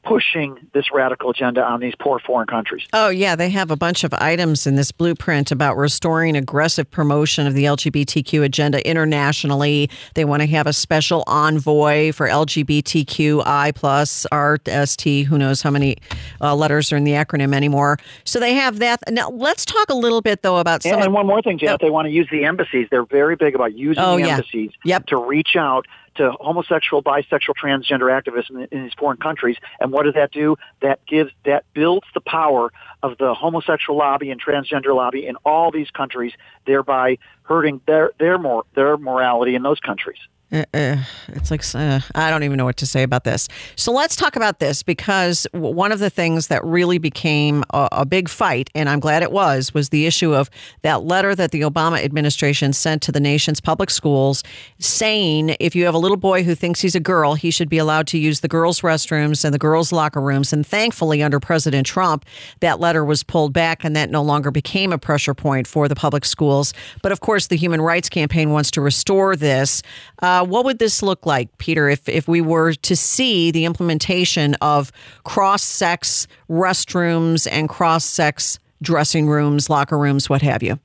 [0.04, 2.86] pushing this radical agenda on these poor foreign countries.
[2.92, 3.36] Oh, yeah.
[3.36, 7.64] They have a bunch of items in this blueprint about restoring aggressive promotion of the
[7.64, 9.88] LGBTQ agenda internationally.
[10.14, 15.24] They want to have a special envoy for LGBTQI plus RST.
[15.26, 15.96] Who knows how many
[16.40, 17.98] uh, letters are in the acronym anymore.
[18.24, 19.00] So they have that.
[19.10, 21.80] Now, let's talk a little bit, though, about some And, and one more thing, Janet,
[21.80, 22.88] they want to use the embassies.
[22.90, 24.34] They're very big about using Oh, the yeah.
[24.36, 25.06] embassies Yep.
[25.06, 29.56] to reach out to homosexual, bisexual, transgender activists in, in these foreign countries.
[29.80, 30.56] And what does that do?
[30.80, 32.72] That gives that builds the power
[33.02, 36.32] of the homosexual lobby and transgender lobby in all these countries,
[36.66, 40.18] thereby hurting their their mor- their morality in those countries.
[40.52, 40.96] Uh, uh,
[41.28, 43.48] it's like uh, I don't even know what to say about this.
[43.74, 48.06] So let's talk about this because one of the things that really became a, a
[48.06, 50.50] big fight, and I'm glad it was, was the issue of
[50.82, 54.42] that letter that the Obama administration sent to the nation's public schools,
[54.78, 57.78] saying if you have a little boy who thinks he's a girl, he should be
[57.78, 60.52] allowed to use the girls' restrooms and the girls' locker rooms.
[60.52, 62.26] And thankfully, under President Trump,
[62.60, 65.94] that letter was pulled back, and that no longer became a pressure point for the
[65.94, 66.74] public schools.
[67.02, 69.82] But of course, the Human Rights Campaign wants to restore this.
[70.20, 74.54] Uh, what would this look like, Peter, if, if we were to see the implementation
[74.56, 74.92] of
[75.24, 80.78] cross sex restrooms and cross sex dressing rooms, locker rooms, what have you?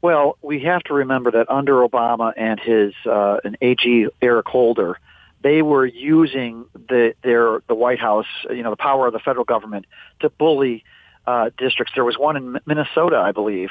[0.00, 4.98] Well, we have to remember that under Obama and his uh, an AG Eric Holder,
[5.42, 9.44] they were using the their the White House, you know, the power of the federal
[9.44, 9.86] government
[10.20, 10.84] to bully
[11.26, 11.94] uh, districts.
[11.94, 13.70] There was one in Minnesota, I believe,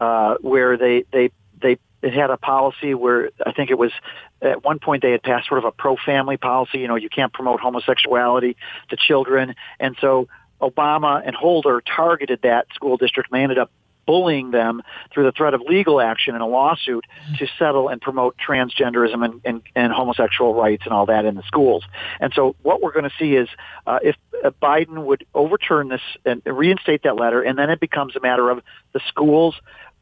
[0.00, 3.92] uh, where they they they it had a policy where I think it was
[4.40, 6.78] at one point they had passed sort of a pro family policy.
[6.78, 8.56] You know, you can't promote homosexuality
[8.90, 10.28] to children, and so
[10.60, 13.30] Obama and Holder targeted that school district.
[13.30, 13.70] and They ended up
[14.08, 14.80] bullying them
[15.12, 17.04] through the threat of legal action and a lawsuit
[17.38, 21.42] to settle and promote transgenderism and, and, and homosexual rights and all that in the
[21.42, 21.84] schools.
[22.18, 23.50] And so what we're going to see is
[23.86, 28.16] uh, if uh, Biden would overturn this and reinstate that letter, and then it becomes
[28.16, 28.62] a matter of
[28.94, 29.54] the schools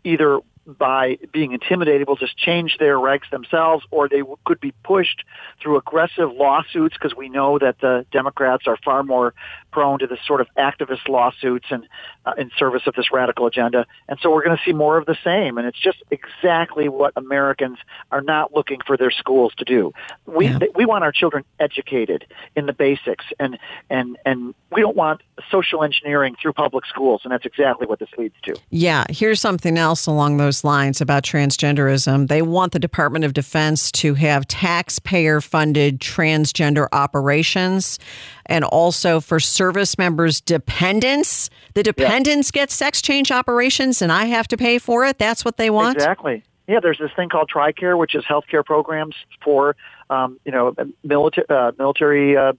[0.05, 4.73] either by being intimidated will just change their regs themselves or they w- could be
[4.83, 5.25] pushed
[5.61, 9.33] through aggressive lawsuits because we know that the Democrats are far more
[9.77, 11.87] prone to this sort of activist lawsuits and
[12.25, 13.85] uh, in service of this radical agenda.
[14.09, 15.59] And so we're going to see more of the same.
[15.59, 17.77] And it's just exactly what Americans
[18.11, 19.93] are not looking for their schools to do.
[20.25, 20.59] We Yeah.
[20.61, 22.25] th- we want our children educated
[22.59, 23.59] in the basics, and
[23.91, 27.21] and and we don't want social engineering through public schools.
[27.25, 28.55] And that's exactly what this leads to.
[28.71, 32.29] Yeah, here's something else along those lines about transgenderism.
[32.29, 37.99] They want the Department of Defense to have taxpayer funded transgender operations
[38.47, 41.51] and also for service members' dependents.
[41.75, 45.19] The dependents get sex change operations and I have to pay for it.
[45.19, 45.97] That's what they want.
[45.97, 46.43] Exactly.
[46.69, 49.77] Yeah, there's this thing called TRICARE, which is healthcare programs for
[50.11, 52.55] um, you know military uh, military uh,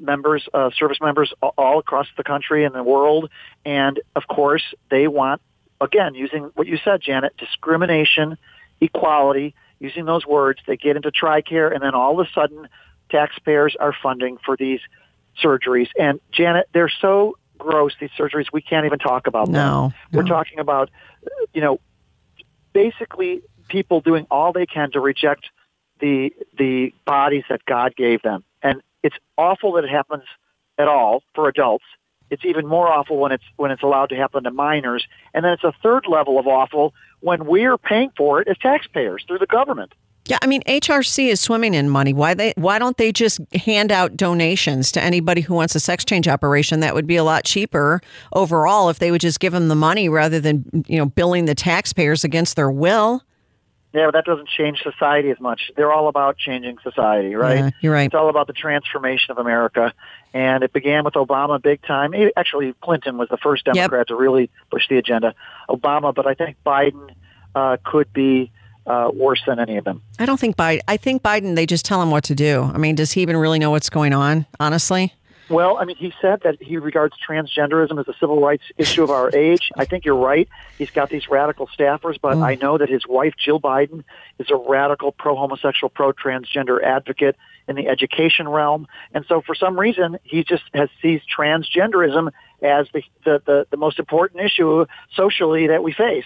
[0.00, 3.30] members, uh, service members all across the country and the world.
[3.64, 5.40] And of course, they want
[5.80, 8.36] again using what you said, Janet, discrimination,
[8.80, 9.54] equality.
[9.80, 12.68] Using those words, they get into TRICARE, and then all of a sudden,
[13.10, 14.80] taxpayers are funding for these
[15.42, 15.88] surgeries.
[15.98, 19.94] And Janet, they're so gross these surgeries we can't even talk about No, them.
[20.12, 20.90] We're talking about
[21.26, 21.80] uh, you know
[22.72, 25.46] basically people doing all they can to reject
[26.00, 28.44] the the bodies that God gave them.
[28.62, 30.24] And it's awful that it happens
[30.78, 31.84] at all for adults.
[32.30, 35.06] It's even more awful when it's when it's allowed to happen to minors.
[35.34, 39.24] And then it's a third level of awful when we're paying for it as taxpayers
[39.26, 39.92] through the government.
[40.28, 42.12] Yeah, I mean HRC is swimming in money.
[42.12, 46.04] Why they why don't they just hand out donations to anybody who wants a sex
[46.04, 46.80] change operation?
[46.80, 48.02] That would be a lot cheaper
[48.34, 51.54] overall if they would just give them the money rather than, you know, billing the
[51.54, 53.22] taxpayers against their will.
[53.94, 55.70] Yeah, but that doesn't change society as much.
[55.74, 57.58] They're all about changing society, right?
[57.58, 58.04] Yeah, you're right.
[58.04, 59.94] It's all about the transformation of America.
[60.34, 62.12] And it began with Obama big time.
[62.36, 65.34] Actually, Clinton was the first Democrat to really push the agenda.
[65.70, 67.08] Obama, but I think Biden
[67.54, 68.52] uh, could be
[68.88, 70.02] uh, worse than any of them.
[70.18, 70.80] I don't think Biden.
[70.88, 71.54] I think Biden.
[71.54, 72.62] They just tell him what to do.
[72.74, 74.46] I mean, does he even really know what's going on?
[74.58, 75.12] Honestly,
[75.50, 79.10] Well, I mean, he said that he regards transgenderism as a civil rights issue of
[79.10, 79.70] our age.
[79.76, 80.48] I think you're right.
[80.76, 84.04] He's got these radical staffers, but I know that his wife, Jill Biden,
[84.38, 88.86] is a radical pro homosexual, pro transgender advocate in the education realm.
[89.12, 92.30] And so for some reason, he just has sees transgenderism
[92.62, 96.24] as the, the, the, the most important issue socially that we face.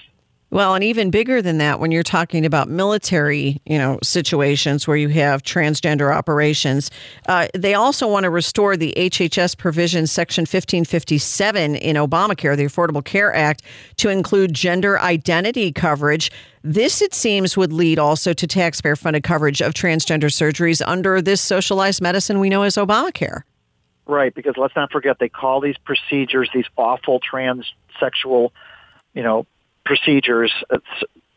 [0.53, 4.99] Well, and even bigger than that, when you're talking about military, you know, situations where
[4.99, 6.91] you have transgender operations,
[7.27, 13.03] uh, they also want to restore the HHS provision, Section 1557 in Obamacare, the Affordable
[13.03, 13.63] Care Act,
[13.97, 16.31] to include gender identity coverage.
[16.63, 21.41] This, it seems, would lead also to taxpayer funded coverage of transgender surgeries under this
[21.41, 23.41] socialized medicine we know as Obamacare.
[24.05, 28.51] Right, because let's not forget they call these procedures these awful transsexual,
[29.15, 29.47] you know,
[29.85, 30.53] procedures.
[30.71, 30.85] It's,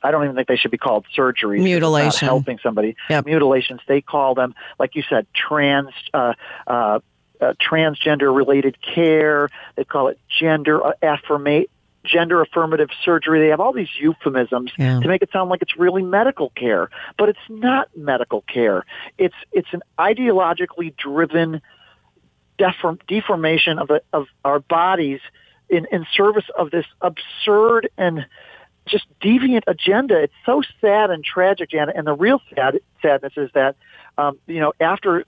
[0.03, 1.63] I don't even think they should be called surgeries.
[1.63, 2.27] Mutilation.
[2.27, 2.95] helping somebody.
[3.09, 3.25] Yep.
[3.25, 3.81] Mutilations.
[3.87, 5.89] They call them, like you said, trans.
[6.13, 6.33] Uh,
[6.67, 6.99] uh,
[7.41, 9.49] uh, transgender related care.
[9.75, 11.69] They call it gender uh, affirmate
[12.05, 13.39] gender affirmative surgery.
[13.41, 14.99] They have all these euphemisms Yeah.
[15.01, 18.85] to make it sound like it's really medical care, but it's not medical care.
[19.17, 21.61] It's it's an ideologically driven
[22.57, 25.19] deform, deformation of, the, of our bodies
[25.69, 28.25] in, in service of this absurd and
[28.87, 30.21] just deviant agenda.
[30.21, 31.95] It's so sad and tragic, Janet.
[31.95, 33.75] And the real sad sadness is that,
[34.17, 35.25] um, you know, after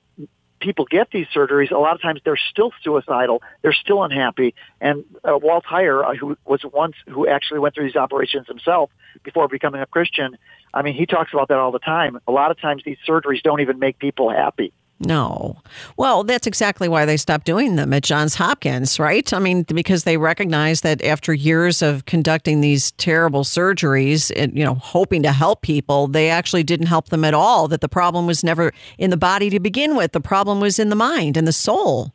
[0.60, 3.42] people get these surgeries, a lot of times they're still suicidal.
[3.62, 4.54] They're still unhappy.
[4.82, 8.90] And uh, Walt Heyer, uh, who was once who actually went through these operations himself
[9.24, 10.38] before becoming a Christian,
[10.74, 12.20] I mean, he talks about that all the time.
[12.28, 14.74] A lot of times these surgeries don't even make people happy.
[15.00, 15.62] No.
[15.96, 19.32] Well, that's exactly why they stopped doing them at Johns Hopkins, right?
[19.32, 24.66] I mean, because they recognized that after years of conducting these terrible surgeries and, you
[24.66, 27.68] know, hoping to help people, they actually didn't help them at all.
[27.68, 30.14] That the problem was never in the body to begin with.
[30.14, 32.12] The problem was in the mind and the soul.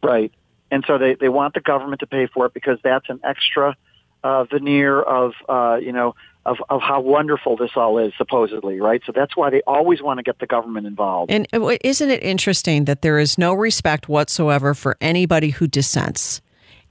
[0.00, 0.32] Right.
[0.70, 3.76] And so they, they want the government to pay for it because that's an extra
[4.22, 6.14] uh, veneer of, uh, you know,
[6.48, 9.02] of, of how wonderful this all is, supposedly, right?
[9.06, 11.30] So that's why they always want to get the government involved.
[11.30, 16.40] And uh, isn't it interesting that there is no respect whatsoever for anybody who dissents?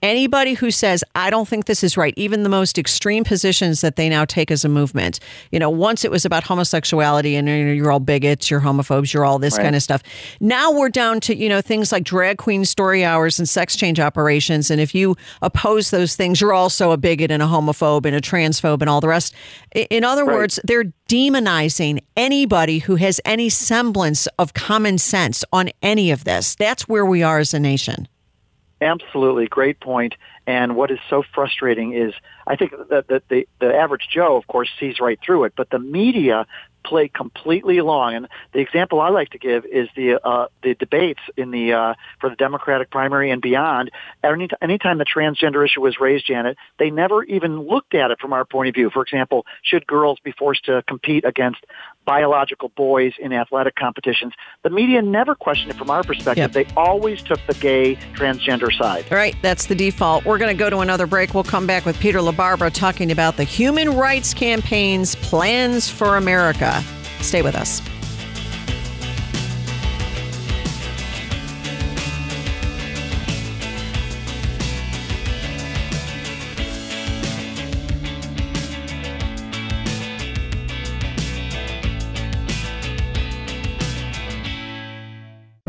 [0.03, 3.95] Anybody who says, I don't think this is right, even the most extreme positions that
[3.95, 5.19] they now take as a movement.
[5.51, 9.39] You know, once it was about homosexuality and you're all bigots, you're homophobes, you're all
[9.39, 9.63] this Right.
[9.63, 10.03] kind of stuff.
[10.39, 13.99] Now we're down to, you know, things like drag queen story hours and sex change
[13.99, 14.69] operations.
[14.69, 18.21] And if you oppose those things, you're also a bigot and a homophobe and a
[18.21, 19.33] transphobe and all the rest.
[19.89, 20.36] In other Right.
[20.36, 26.53] words, they're demonizing anybody who has any semblance of common sense on any of this.
[26.55, 28.07] That's where we are as a nation.
[28.80, 30.13] Absolutely, great point.
[30.46, 32.13] And what is so frustrating is,
[32.46, 35.80] I think that the, the average Joe, of course, sees right through it, but the
[35.80, 36.46] media
[36.86, 38.15] play completely along.
[38.15, 41.94] And the example I like to give is the uh, the debates in the uh,
[42.21, 43.92] for the Democratic primary and beyond.
[44.23, 48.32] Any anytime the transgender issue was raised, Janet, they never even looked at it from
[48.32, 48.90] our point of view.
[48.90, 51.65] For example, should girls be forced to compete against
[52.08, 54.33] biological boys in athletic competitions?
[54.63, 56.37] The media never questioned it from our perspective.
[56.37, 56.51] Yep.
[56.53, 59.05] They always took the gay transgender side.
[59.12, 60.25] All right, that's the default.
[60.25, 61.35] We're going to go to another break.
[61.35, 66.81] We'll come back with Peter LaBarbera talking about the Human Rights Campaign's plans for America.
[67.19, 67.81] Stay with us.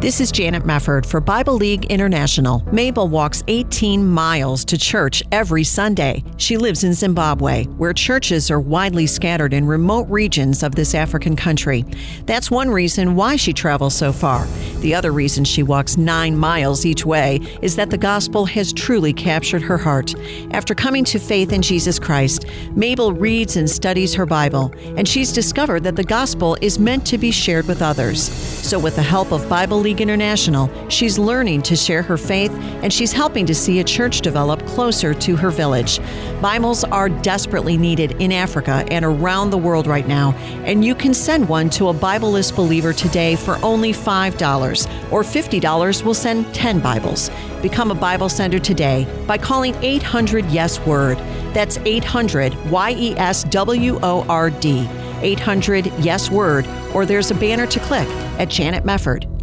[0.09, 2.63] This is Janet Mefford for Bible League International.
[2.73, 6.25] Mabel walks 18 miles to church every Sunday.
[6.39, 11.37] She lives in Zimbabwe, where churches are widely scattered in remote regions of this African
[11.37, 11.85] country.
[12.25, 14.47] That's one reason why she travels so far.
[14.79, 19.13] The other reason she walks nine miles each way is that the gospel has truly
[19.13, 20.15] captured her heart.
[20.53, 25.35] After coming to faith in Jesus Christ, Mabel reads and studies her Bible, and she's
[25.35, 28.33] discovered that the gospel is meant to be shared with others.
[28.67, 32.93] So, with the help of Bible League International, she's learning to share her faith and
[32.93, 36.01] she's helping to see a church develop closer to her village.
[36.41, 40.33] Bibles are desperately needed in Africa and around the world right now,
[40.65, 46.05] and you can send one to a Bibleless believer today for only $5, or $50
[46.05, 47.31] will send 10 Bibles.
[47.63, 51.19] Become a Bible sender today by calling 800 Yes Word.
[51.53, 54.89] That's 800 Y E S W O R D.
[55.21, 58.49] 800 Yes Word, or there's a banner to click at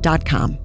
[0.05, 0.64] janetmefford.com.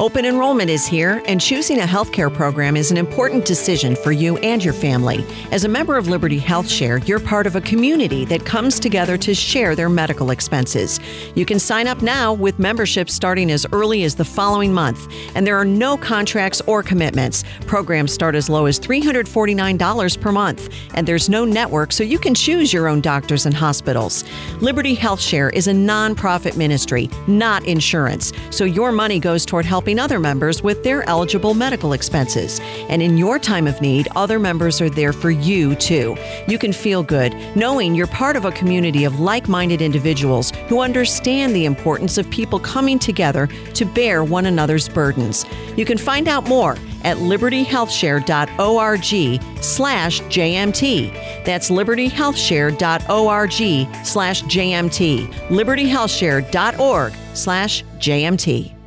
[0.00, 4.38] Open enrollment is here, and choosing a healthcare program is an important decision for you
[4.38, 5.26] and your family.
[5.52, 9.18] As a member of Liberty Health Share, you're part of a community that comes together
[9.18, 11.00] to share their medical expenses.
[11.34, 15.46] You can sign up now with memberships starting as early as the following month, and
[15.46, 17.44] there are no contracts or commitments.
[17.66, 22.34] Programs start as low as $349 per month, and there's no network, so you can
[22.34, 24.24] choose your own doctors and hospitals.
[24.62, 29.89] Liberty Health Share is a nonprofit ministry, not insurance, so your money goes toward helping
[29.90, 32.60] helping other members with their eligible medical expenses.
[32.88, 36.16] And in your time of need, other members are there for you too.
[36.46, 40.78] You can feel good knowing you're part of a community of like minded individuals who
[40.80, 45.44] understand the importance of people coming together to bear one another's burdens.
[45.76, 51.44] You can find out more at libertyhealthshare.org slash JMT.
[51.44, 55.26] That's libertyhealthshare.org slash JMT.
[55.48, 58.79] libertyhealthshare.org slash JMT.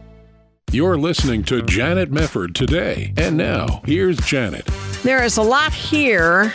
[0.74, 3.14] You're listening to Janet Mefford today.
[3.16, 4.66] And now, here's Janet.
[5.04, 6.52] There is a lot here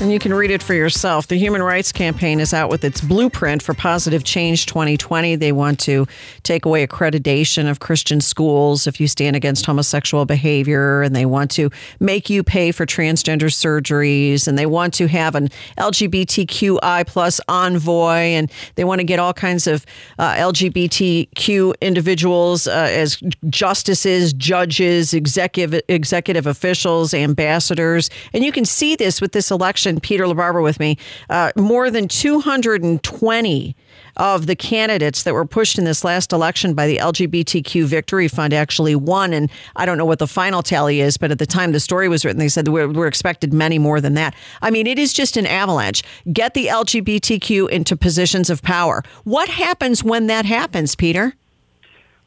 [0.00, 1.26] and you can read it for yourself.
[1.26, 5.36] The Human Rights Campaign is out with its blueprint for Positive Change 2020.
[5.36, 6.06] They want to
[6.42, 11.50] take away accreditation of Christian schools if you stand against homosexual behavior, and they want
[11.52, 17.38] to make you pay for transgender surgeries, and they want to have an LGBTQI plus
[17.46, 19.84] envoy, and they want to get all kinds of
[20.18, 23.20] uh, LGBTQ individuals uh, as
[23.50, 30.00] justices, judges, executive executive officials, ambassadors, and you can see this with this election election,
[30.00, 30.96] Peter LaBarbera with me,
[31.28, 33.76] uh, more than 220
[34.16, 38.52] of the candidates that were pushed in this last election by the LGBTQ Victory Fund
[38.52, 39.32] actually won.
[39.32, 42.08] And I don't know what the final tally is, but at the time the story
[42.08, 44.34] was written, they said we're, we're expected many more than that.
[44.62, 46.02] I mean, it is just an avalanche.
[46.32, 49.02] Get the LGBTQ into positions of power.
[49.24, 51.34] What happens when that happens, Peter?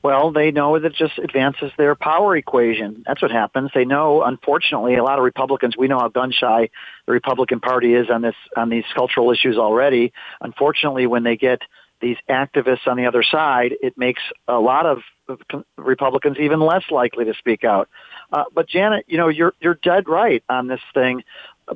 [0.03, 3.03] Well, they know that it just advances their power equation.
[3.07, 3.71] That's what happens.
[3.73, 5.77] They know, unfortunately, a lot of Republicans.
[5.77, 6.69] We know how gun shy
[7.05, 10.11] the Republican Party is on this on these cultural issues already.
[10.41, 11.61] Unfortunately, when they get
[12.01, 14.99] these activists on the other side, it makes a lot of
[15.77, 17.87] Republicans even less likely to speak out.
[18.31, 21.23] Uh, but Janet, you know, you're you're dead right on this thing.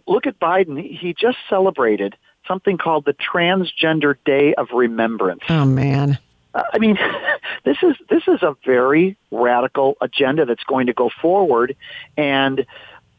[0.06, 0.78] Look at Biden.
[0.78, 5.44] He just celebrated something called the Transgender Day of Remembrance.
[5.48, 6.20] Oh man.
[6.54, 6.98] Uh, I mean,
[7.64, 11.76] this is this is a very radical agenda that's going to go forward,
[12.16, 12.66] and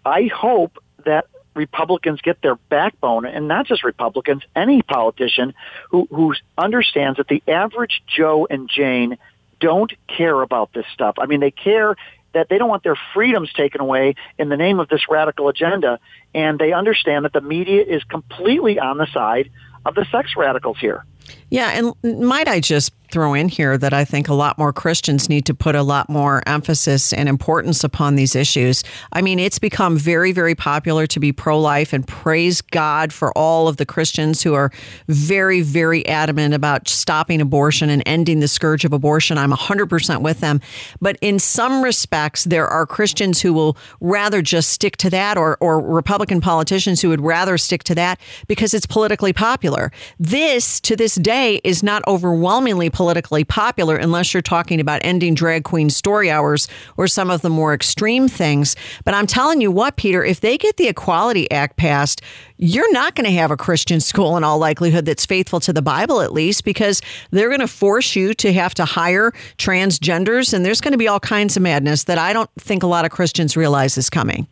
[0.04, 5.54] I hope that Republicans get their backbone, and not just Republicans, any politician
[5.90, 9.18] who who understands that the average Joe and Jane
[9.60, 11.16] don't care about this stuff.
[11.18, 11.96] I mean, they care
[12.32, 15.98] that they don't want their freedoms taken away in the name of this radical agenda,
[16.34, 19.50] and they understand that the media is completely on the side
[19.84, 21.04] of the sex radicals here.
[21.50, 21.70] Yeah,
[22.02, 25.46] and might I just throw in here that I think a lot more Christians need
[25.46, 28.84] to put a lot more emphasis and importance upon these issues.
[29.12, 33.36] I mean, it's become very, very popular to be pro life, and praise God for
[33.36, 34.70] all of the Christians who are
[35.08, 39.38] very, very adamant about stopping abortion and ending the scourge of abortion.
[39.38, 40.60] I'm 100% with them.
[41.00, 45.56] But in some respects, there are Christians who will rather just stick to that, or,
[45.60, 49.92] or Republican politicians who would rather stick to that because it's politically popular.
[50.18, 55.62] This, to this day, is not overwhelmingly politically popular unless you're talking about ending drag
[55.62, 58.74] queen story hours or some of the more extreme things.
[59.04, 62.22] But I'm telling you what, Peter, if they get the Equality Act passed,
[62.56, 65.80] you're not going to have a Christian school in all likelihood that's faithful to the
[65.80, 70.52] Bible, at least, because they're going to force you to have to hire transgenders.
[70.52, 73.04] And there's going to be all kinds of madness that I don't think a lot
[73.04, 74.48] of Christians realize is coming.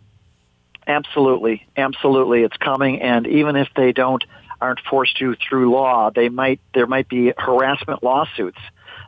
[0.86, 4.22] Absolutely, absolutely, it's coming, and even if they don't
[4.60, 8.58] aren't forced to through law, they might there might be harassment lawsuits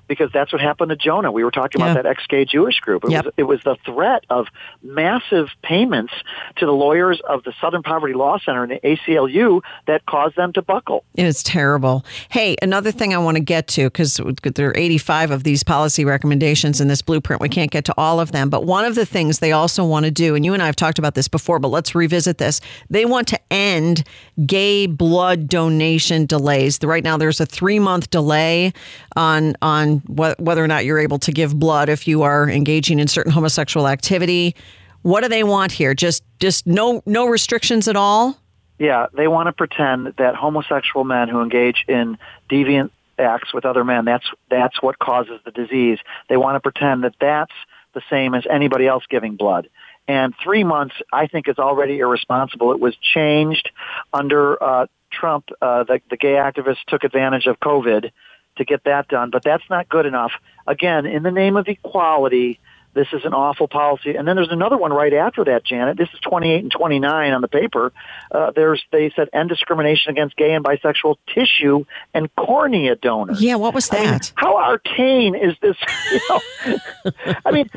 [0.08, 1.30] because that's what happened to Jonah.
[1.30, 1.92] We were talking Yeah.
[1.92, 3.04] about that ex-gay Jewish group.
[3.04, 3.24] It Yep.
[3.26, 4.46] was it was the threat of
[4.82, 6.12] massive payments
[6.56, 10.52] to the lawyers of the Southern Poverty Law Center and the ACLU that caused them
[10.54, 11.04] to buckle.
[11.14, 12.04] It's terrible.
[12.30, 14.20] Hey, another thing I want to get to because
[14.54, 17.40] there are 85 of these policy recommendations in this blueprint.
[17.42, 18.48] We can't get to all of them.
[18.50, 20.76] But one of the things they also want to do, and you and I have
[20.76, 22.60] talked about this before, but let's revisit this.
[22.90, 24.04] They want to end
[24.46, 26.78] gay blood donation delays.
[26.82, 28.72] Right now, there's a three month delay
[29.16, 32.98] on on wh- whether or not you're able to give blood if you are engaging
[32.98, 34.54] in certain homosexual activity.
[35.02, 35.94] What do they want here?
[35.94, 38.38] Just just no no restrictions at all?
[38.78, 42.16] Yeah, they want to pretend that homosexual men who engage in
[42.48, 45.98] deviant acts with other men, that's that's what causes the disease.
[46.28, 47.52] They want to pretend that that's
[47.94, 49.68] the same as anybody else giving blood.
[50.06, 52.72] And three months, I think, is already irresponsible.
[52.72, 53.70] It was changed
[54.12, 55.50] under uh, Trump.
[55.60, 58.10] Uh, the, the gay activists took advantage of COVID
[58.58, 60.32] to get that done, but that's not good enough.
[60.66, 62.60] Again, in the name of equality,
[62.94, 64.16] this is an awful policy.
[64.16, 65.96] And then there's another one right after that, Janet.
[65.96, 67.92] This is 28 and 29 on the paper.
[68.30, 73.40] Uh, there's they said end discrimination against gay and bisexual tissue and cornea donors.
[73.40, 74.32] Yeah, what was I mean, that?
[74.34, 75.76] how arcane is this?
[76.10, 77.12] You know,
[77.44, 77.70] I mean,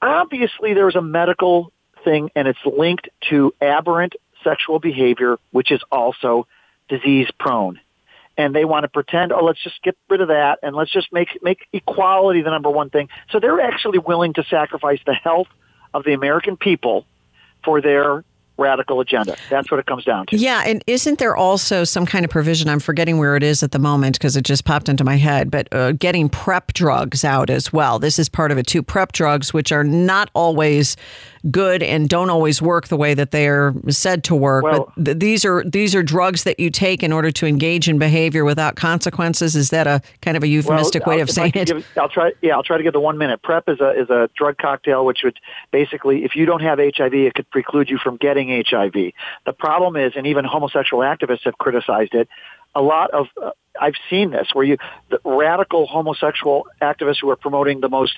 [0.00, 6.46] obviously there's a medical thing, and it's linked to aberrant sexual behavior, which is also
[6.88, 7.78] disease prone.
[8.38, 11.12] And they want to pretend, oh, let's just get rid of that, and let's just
[11.12, 13.08] make make equality the number one thing.
[13.30, 15.48] So they're actually willing to sacrifice the health
[15.92, 17.04] of the American people
[17.64, 18.24] for their
[18.58, 19.36] radical agenda.
[19.48, 20.36] That's what it comes down to.
[20.36, 22.68] Yeah, and isn't there also some kind of provision?
[22.68, 25.50] I'm forgetting where it is at the moment because it just popped into my head.
[25.50, 27.98] But uh, getting PrEP drugs out as well.
[27.98, 28.82] This is part of it too.
[28.82, 30.96] PrEP drugs, which are not always
[31.50, 34.64] good and don't always work the way that they are said to work.
[34.64, 37.88] Well- but th- these are these are drugs that you take in order to engage
[37.88, 39.56] in behavior without consequences.
[39.56, 41.68] Is that a kind of a euphemistic way of saying it?
[41.68, 42.32] give- I'll try.
[42.42, 43.42] Yeah, I'll try to give the one minute.
[43.42, 45.38] PrEP is a is a drug cocktail which would
[45.70, 49.12] basically, if you don't have HIV, it could preclude you from getting HIV.
[49.46, 52.28] The problem is, and even homosexual activists have criticized it.
[52.74, 54.76] A lot of uh, I've seen this where you
[55.10, 58.14] the radical homosexual activists who are promoting the most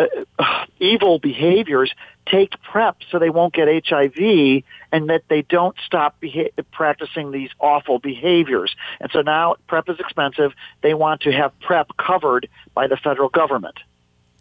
[0.00, 1.92] uh, uh, evil behaviors
[2.26, 7.50] take PrEP so they won't get HIV and that they don't stop beha- practicing these
[7.58, 8.74] awful behaviors.
[9.00, 10.52] And so now PrEP is expensive.
[10.82, 13.78] They want to have PrEP covered by the federal government.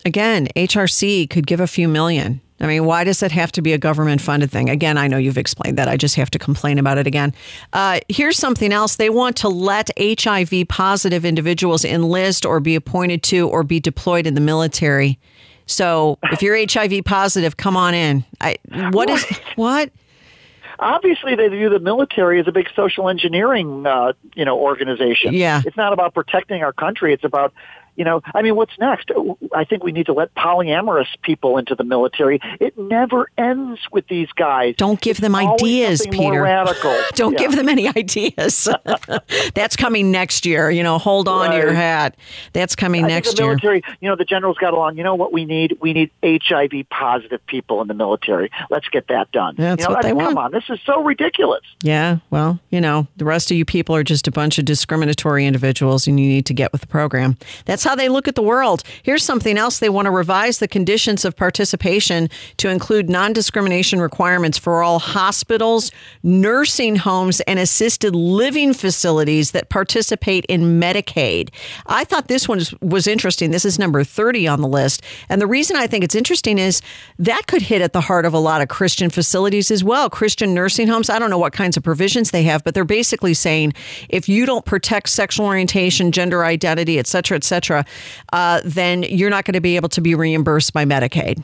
[0.05, 2.41] Again, HRC could give a few million.
[2.61, 4.69] I mean, why does it have to be a government funded thing?
[4.69, 5.87] Again, I know you've explained that.
[5.87, 7.33] I just have to complain about it again.
[7.71, 8.97] Uh, here's something else.
[8.97, 14.27] They want to let HIV positive individuals enlist or be appointed to or be deployed
[14.27, 15.19] in the military.
[15.69, 18.25] So if you're HIV positive, come on in.
[18.41, 18.57] I,
[18.91, 19.23] what is
[19.55, 19.91] what?
[20.79, 25.33] Obviously, they view the military as a big social engineering, uh, you know, organization.
[25.33, 25.61] Yeah.
[25.65, 27.13] it's not about protecting our country.
[27.13, 27.53] It's about,
[27.99, 29.11] you know, I mean, what's next?
[29.53, 32.39] I think we need to let polyamorous people into the military.
[32.61, 34.75] It never ends with these guys.
[34.77, 36.41] Don't give them It's always ideas, Peter.
[36.43, 36.95] radical.
[37.15, 37.39] Don't Yeah.
[37.39, 38.69] give them any ideas.
[39.53, 40.71] That's coming next year.
[40.71, 42.15] You know, hold on to your hat.
[42.53, 43.75] That's coming I next the year.
[43.99, 44.97] you know, the generals got along.
[44.97, 45.77] You know what we need?
[45.81, 48.49] We need HIV positive people in the military.
[48.69, 49.55] Let's get that done.
[49.57, 50.29] That's you know, what they I mean, want.
[50.35, 51.63] Come on, this is so ridiculous.
[51.83, 55.45] Yeah, well, you know, the rest of you people are just a bunch of discriminatory
[55.45, 57.37] individuals and you need to get with the program.
[57.65, 58.83] That's how they look at the world.
[59.01, 63.99] Here's something else they want to revise the conditions of participation to include non discrimination
[63.99, 71.49] requirements for all hospitals, nursing homes, and assisted living facilities that participate in Medicaid.
[71.87, 73.49] I thought this one was interesting.
[73.49, 75.01] This is number 30 on the list.
[75.27, 76.83] And the reason I think it's interesting is
[77.17, 80.11] that could hit at the heart of a lot of Christian facilities as well.
[80.11, 83.33] Christian nursing homes, I don't know what kinds of provisions they have, but they're basically
[83.33, 83.73] saying
[84.09, 87.78] if you don't protect sexual orientation, gender identity, et cetera, et cetera,
[88.33, 91.43] uh, then you're not going to be able to be reimbursed by Medicaid.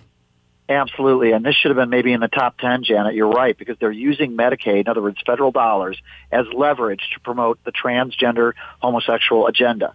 [0.67, 1.31] Absolutely.
[1.31, 3.13] And this should have been maybe in the top 10, Janet.
[3.13, 5.99] You're right, because they're using Medicaid, in other words, federal dollars,
[6.31, 9.93] as leverage to promote the transgender homosexual agenda.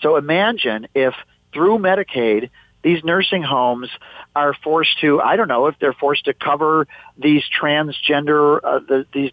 [0.00, 1.14] So imagine if
[1.52, 2.50] through Medicaid,
[2.82, 3.88] these nursing homes
[4.36, 9.06] are forced to, I don't know, if they're forced to cover these transgender, uh, the,
[9.12, 9.32] these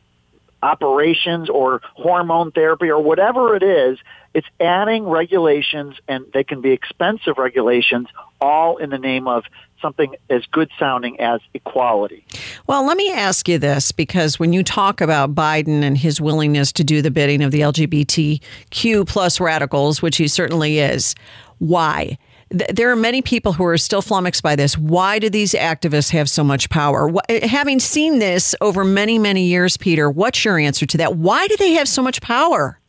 [0.64, 3.98] operations or hormone therapy or whatever it is,
[4.34, 8.08] it's adding regulations and they can be expensive regulations
[8.40, 9.44] all in the name of
[9.82, 12.24] something as good sounding as equality.
[12.68, 16.72] Well, let me ask you this because when you talk about Biden and his willingness
[16.74, 21.16] to do the bidding of the LGBTQ plus radicals, which he certainly is,
[21.58, 22.18] why?
[22.52, 24.78] There are many people who are still flummoxed by this.
[24.78, 27.12] Why do these activists have so much power?
[27.30, 31.16] Eh, having seen this over many, many years, Peter, what's your answer to that?
[31.16, 32.80] Why do they have so much power?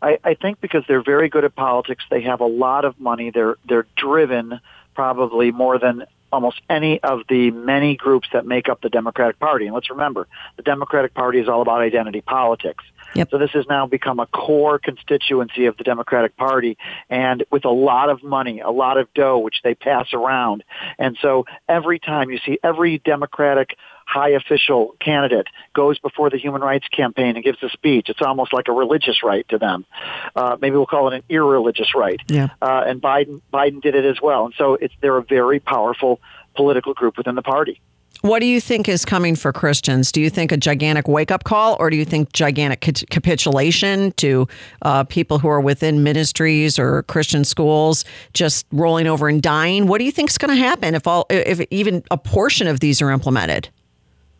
[0.00, 2.04] I, I think because they're very good at politics.
[2.10, 3.30] They have a lot of money.
[3.30, 4.60] They're they're driven
[4.94, 9.66] probably more than almost any of the many groups that make up the Democratic Party.
[9.66, 10.26] And let's remember,
[10.56, 12.84] the Democratic Party is all about identity politics.
[13.14, 13.30] Yep.
[13.30, 16.76] So this has now become a core constituency of the Democratic Party
[17.10, 20.64] and with a lot of money, a lot of dough, which they pass around.
[20.98, 26.60] And so every time you see every Democratic high official candidate goes before the human
[26.60, 28.08] rights campaign and gives a speech.
[28.08, 29.86] It's almost like a religious right to them.
[30.34, 32.20] Uh, maybe we'll call it an irreligious right.
[32.28, 32.48] Yeah.
[32.60, 34.46] Uh, and Biden Biden did it as well.
[34.46, 36.20] And so it's they're a very powerful
[36.54, 37.80] political group within the party.
[38.22, 40.12] What do you think is coming for Christians?
[40.12, 44.46] Do you think a gigantic wake up call, or do you think gigantic capitulation to
[44.82, 49.88] uh, people who are within ministries or Christian schools just rolling over and dying?
[49.88, 52.78] What do you think is going to happen if all, if even a portion of
[52.78, 53.68] these are implemented?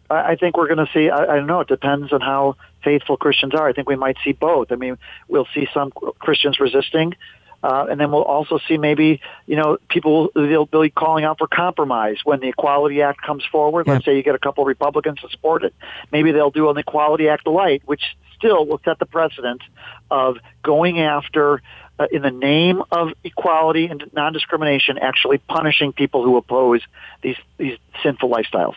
[0.08, 1.10] I think we're going to see.
[1.10, 1.60] I, I don't know.
[1.60, 3.66] It depends on how faithful Christians are.
[3.66, 4.70] I think we might see both.
[4.70, 7.14] I mean, we'll see some Christians resisting,
[7.62, 11.46] uh, and then we'll also see maybe, you know, people, they'll be calling out for
[11.46, 13.86] compromise when the Equality Act comes forward.
[13.86, 15.74] Let's say you get a couple of Republicans to support it.
[16.10, 18.02] Maybe they'll do an Equality Act light, which
[18.36, 19.62] still will set the precedent
[20.10, 21.62] of going after,
[21.98, 26.80] uh, in the name of equality and non-discrimination, actually punishing people who oppose
[27.22, 28.74] these, these sinful lifestyles.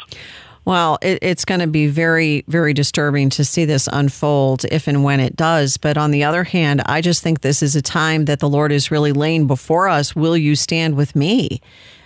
[0.65, 5.03] Well, it, it's going to be very, very disturbing to see this unfold if and
[5.03, 5.77] when it does.
[5.77, 8.71] But on the other hand, I just think this is a time that the Lord
[8.71, 10.15] is really laying before us.
[10.15, 11.61] Will you stand with me?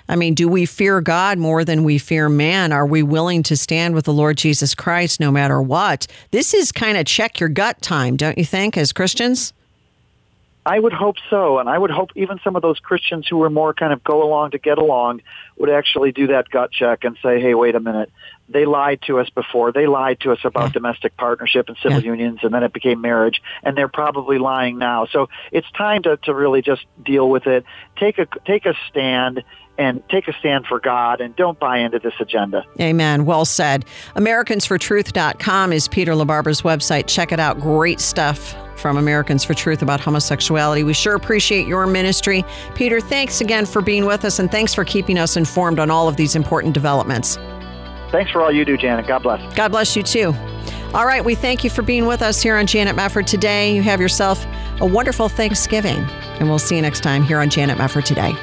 [0.09, 2.73] I mean, do we fear God more than we fear man?
[2.73, 6.07] Are we willing to stand with the Lord Jesus Christ no matter what?
[6.31, 9.53] This is kind of check your gut time, don't you think, as Christians?
[10.69, 13.49] I would hope so, and I would hope even some of those Christians who were
[13.49, 15.21] more kind of go along to get along
[15.57, 18.11] would actually do that gut check and say, "Hey, wait a minute,
[18.47, 19.71] they lied to us before.
[19.71, 20.73] They lied to us about yeah.
[20.73, 22.11] domestic partnership and civil yeah.
[22.11, 25.07] unions, and then it became marriage, and they're probably lying now.
[25.07, 27.65] So it's time to, to really just deal with it.
[27.97, 29.43] Take a take a stand
[29.79, 32.63] and take a stand for God and don't buy into this agenda.
[32.79, 33.25] Amen.
[33.25, 33.85] Well said.
[34.15, 37.07] AmericansForTruth.com is Peter LaBarbera's website.
[37.07, 37.59] Check it out.
[37.59, 40.83] Great stuff from Americans for Truth about homosexuality.
[40.83, 42.43] We sure appreciate your ministry.
[42.73, 46.07] Peter, thanks again for being with us and thanks for keeping us informed on all
[46.07, 47.37] of these important developments.
[48.11, 49.07] Thanks for all you do, Janet.
[49.07, 49.53] God bless.
[49.55, 50.33] God bless you too.
[50.93, 53.75] All right, we thank you for being with us here on Janet Mefford today.
[53.75, 54.43] You have yourself
[54.81, 55.99] a wonderful Thanksgiving,
[56.39, 58.33] and we'll see you next time here on Janet Mefford today.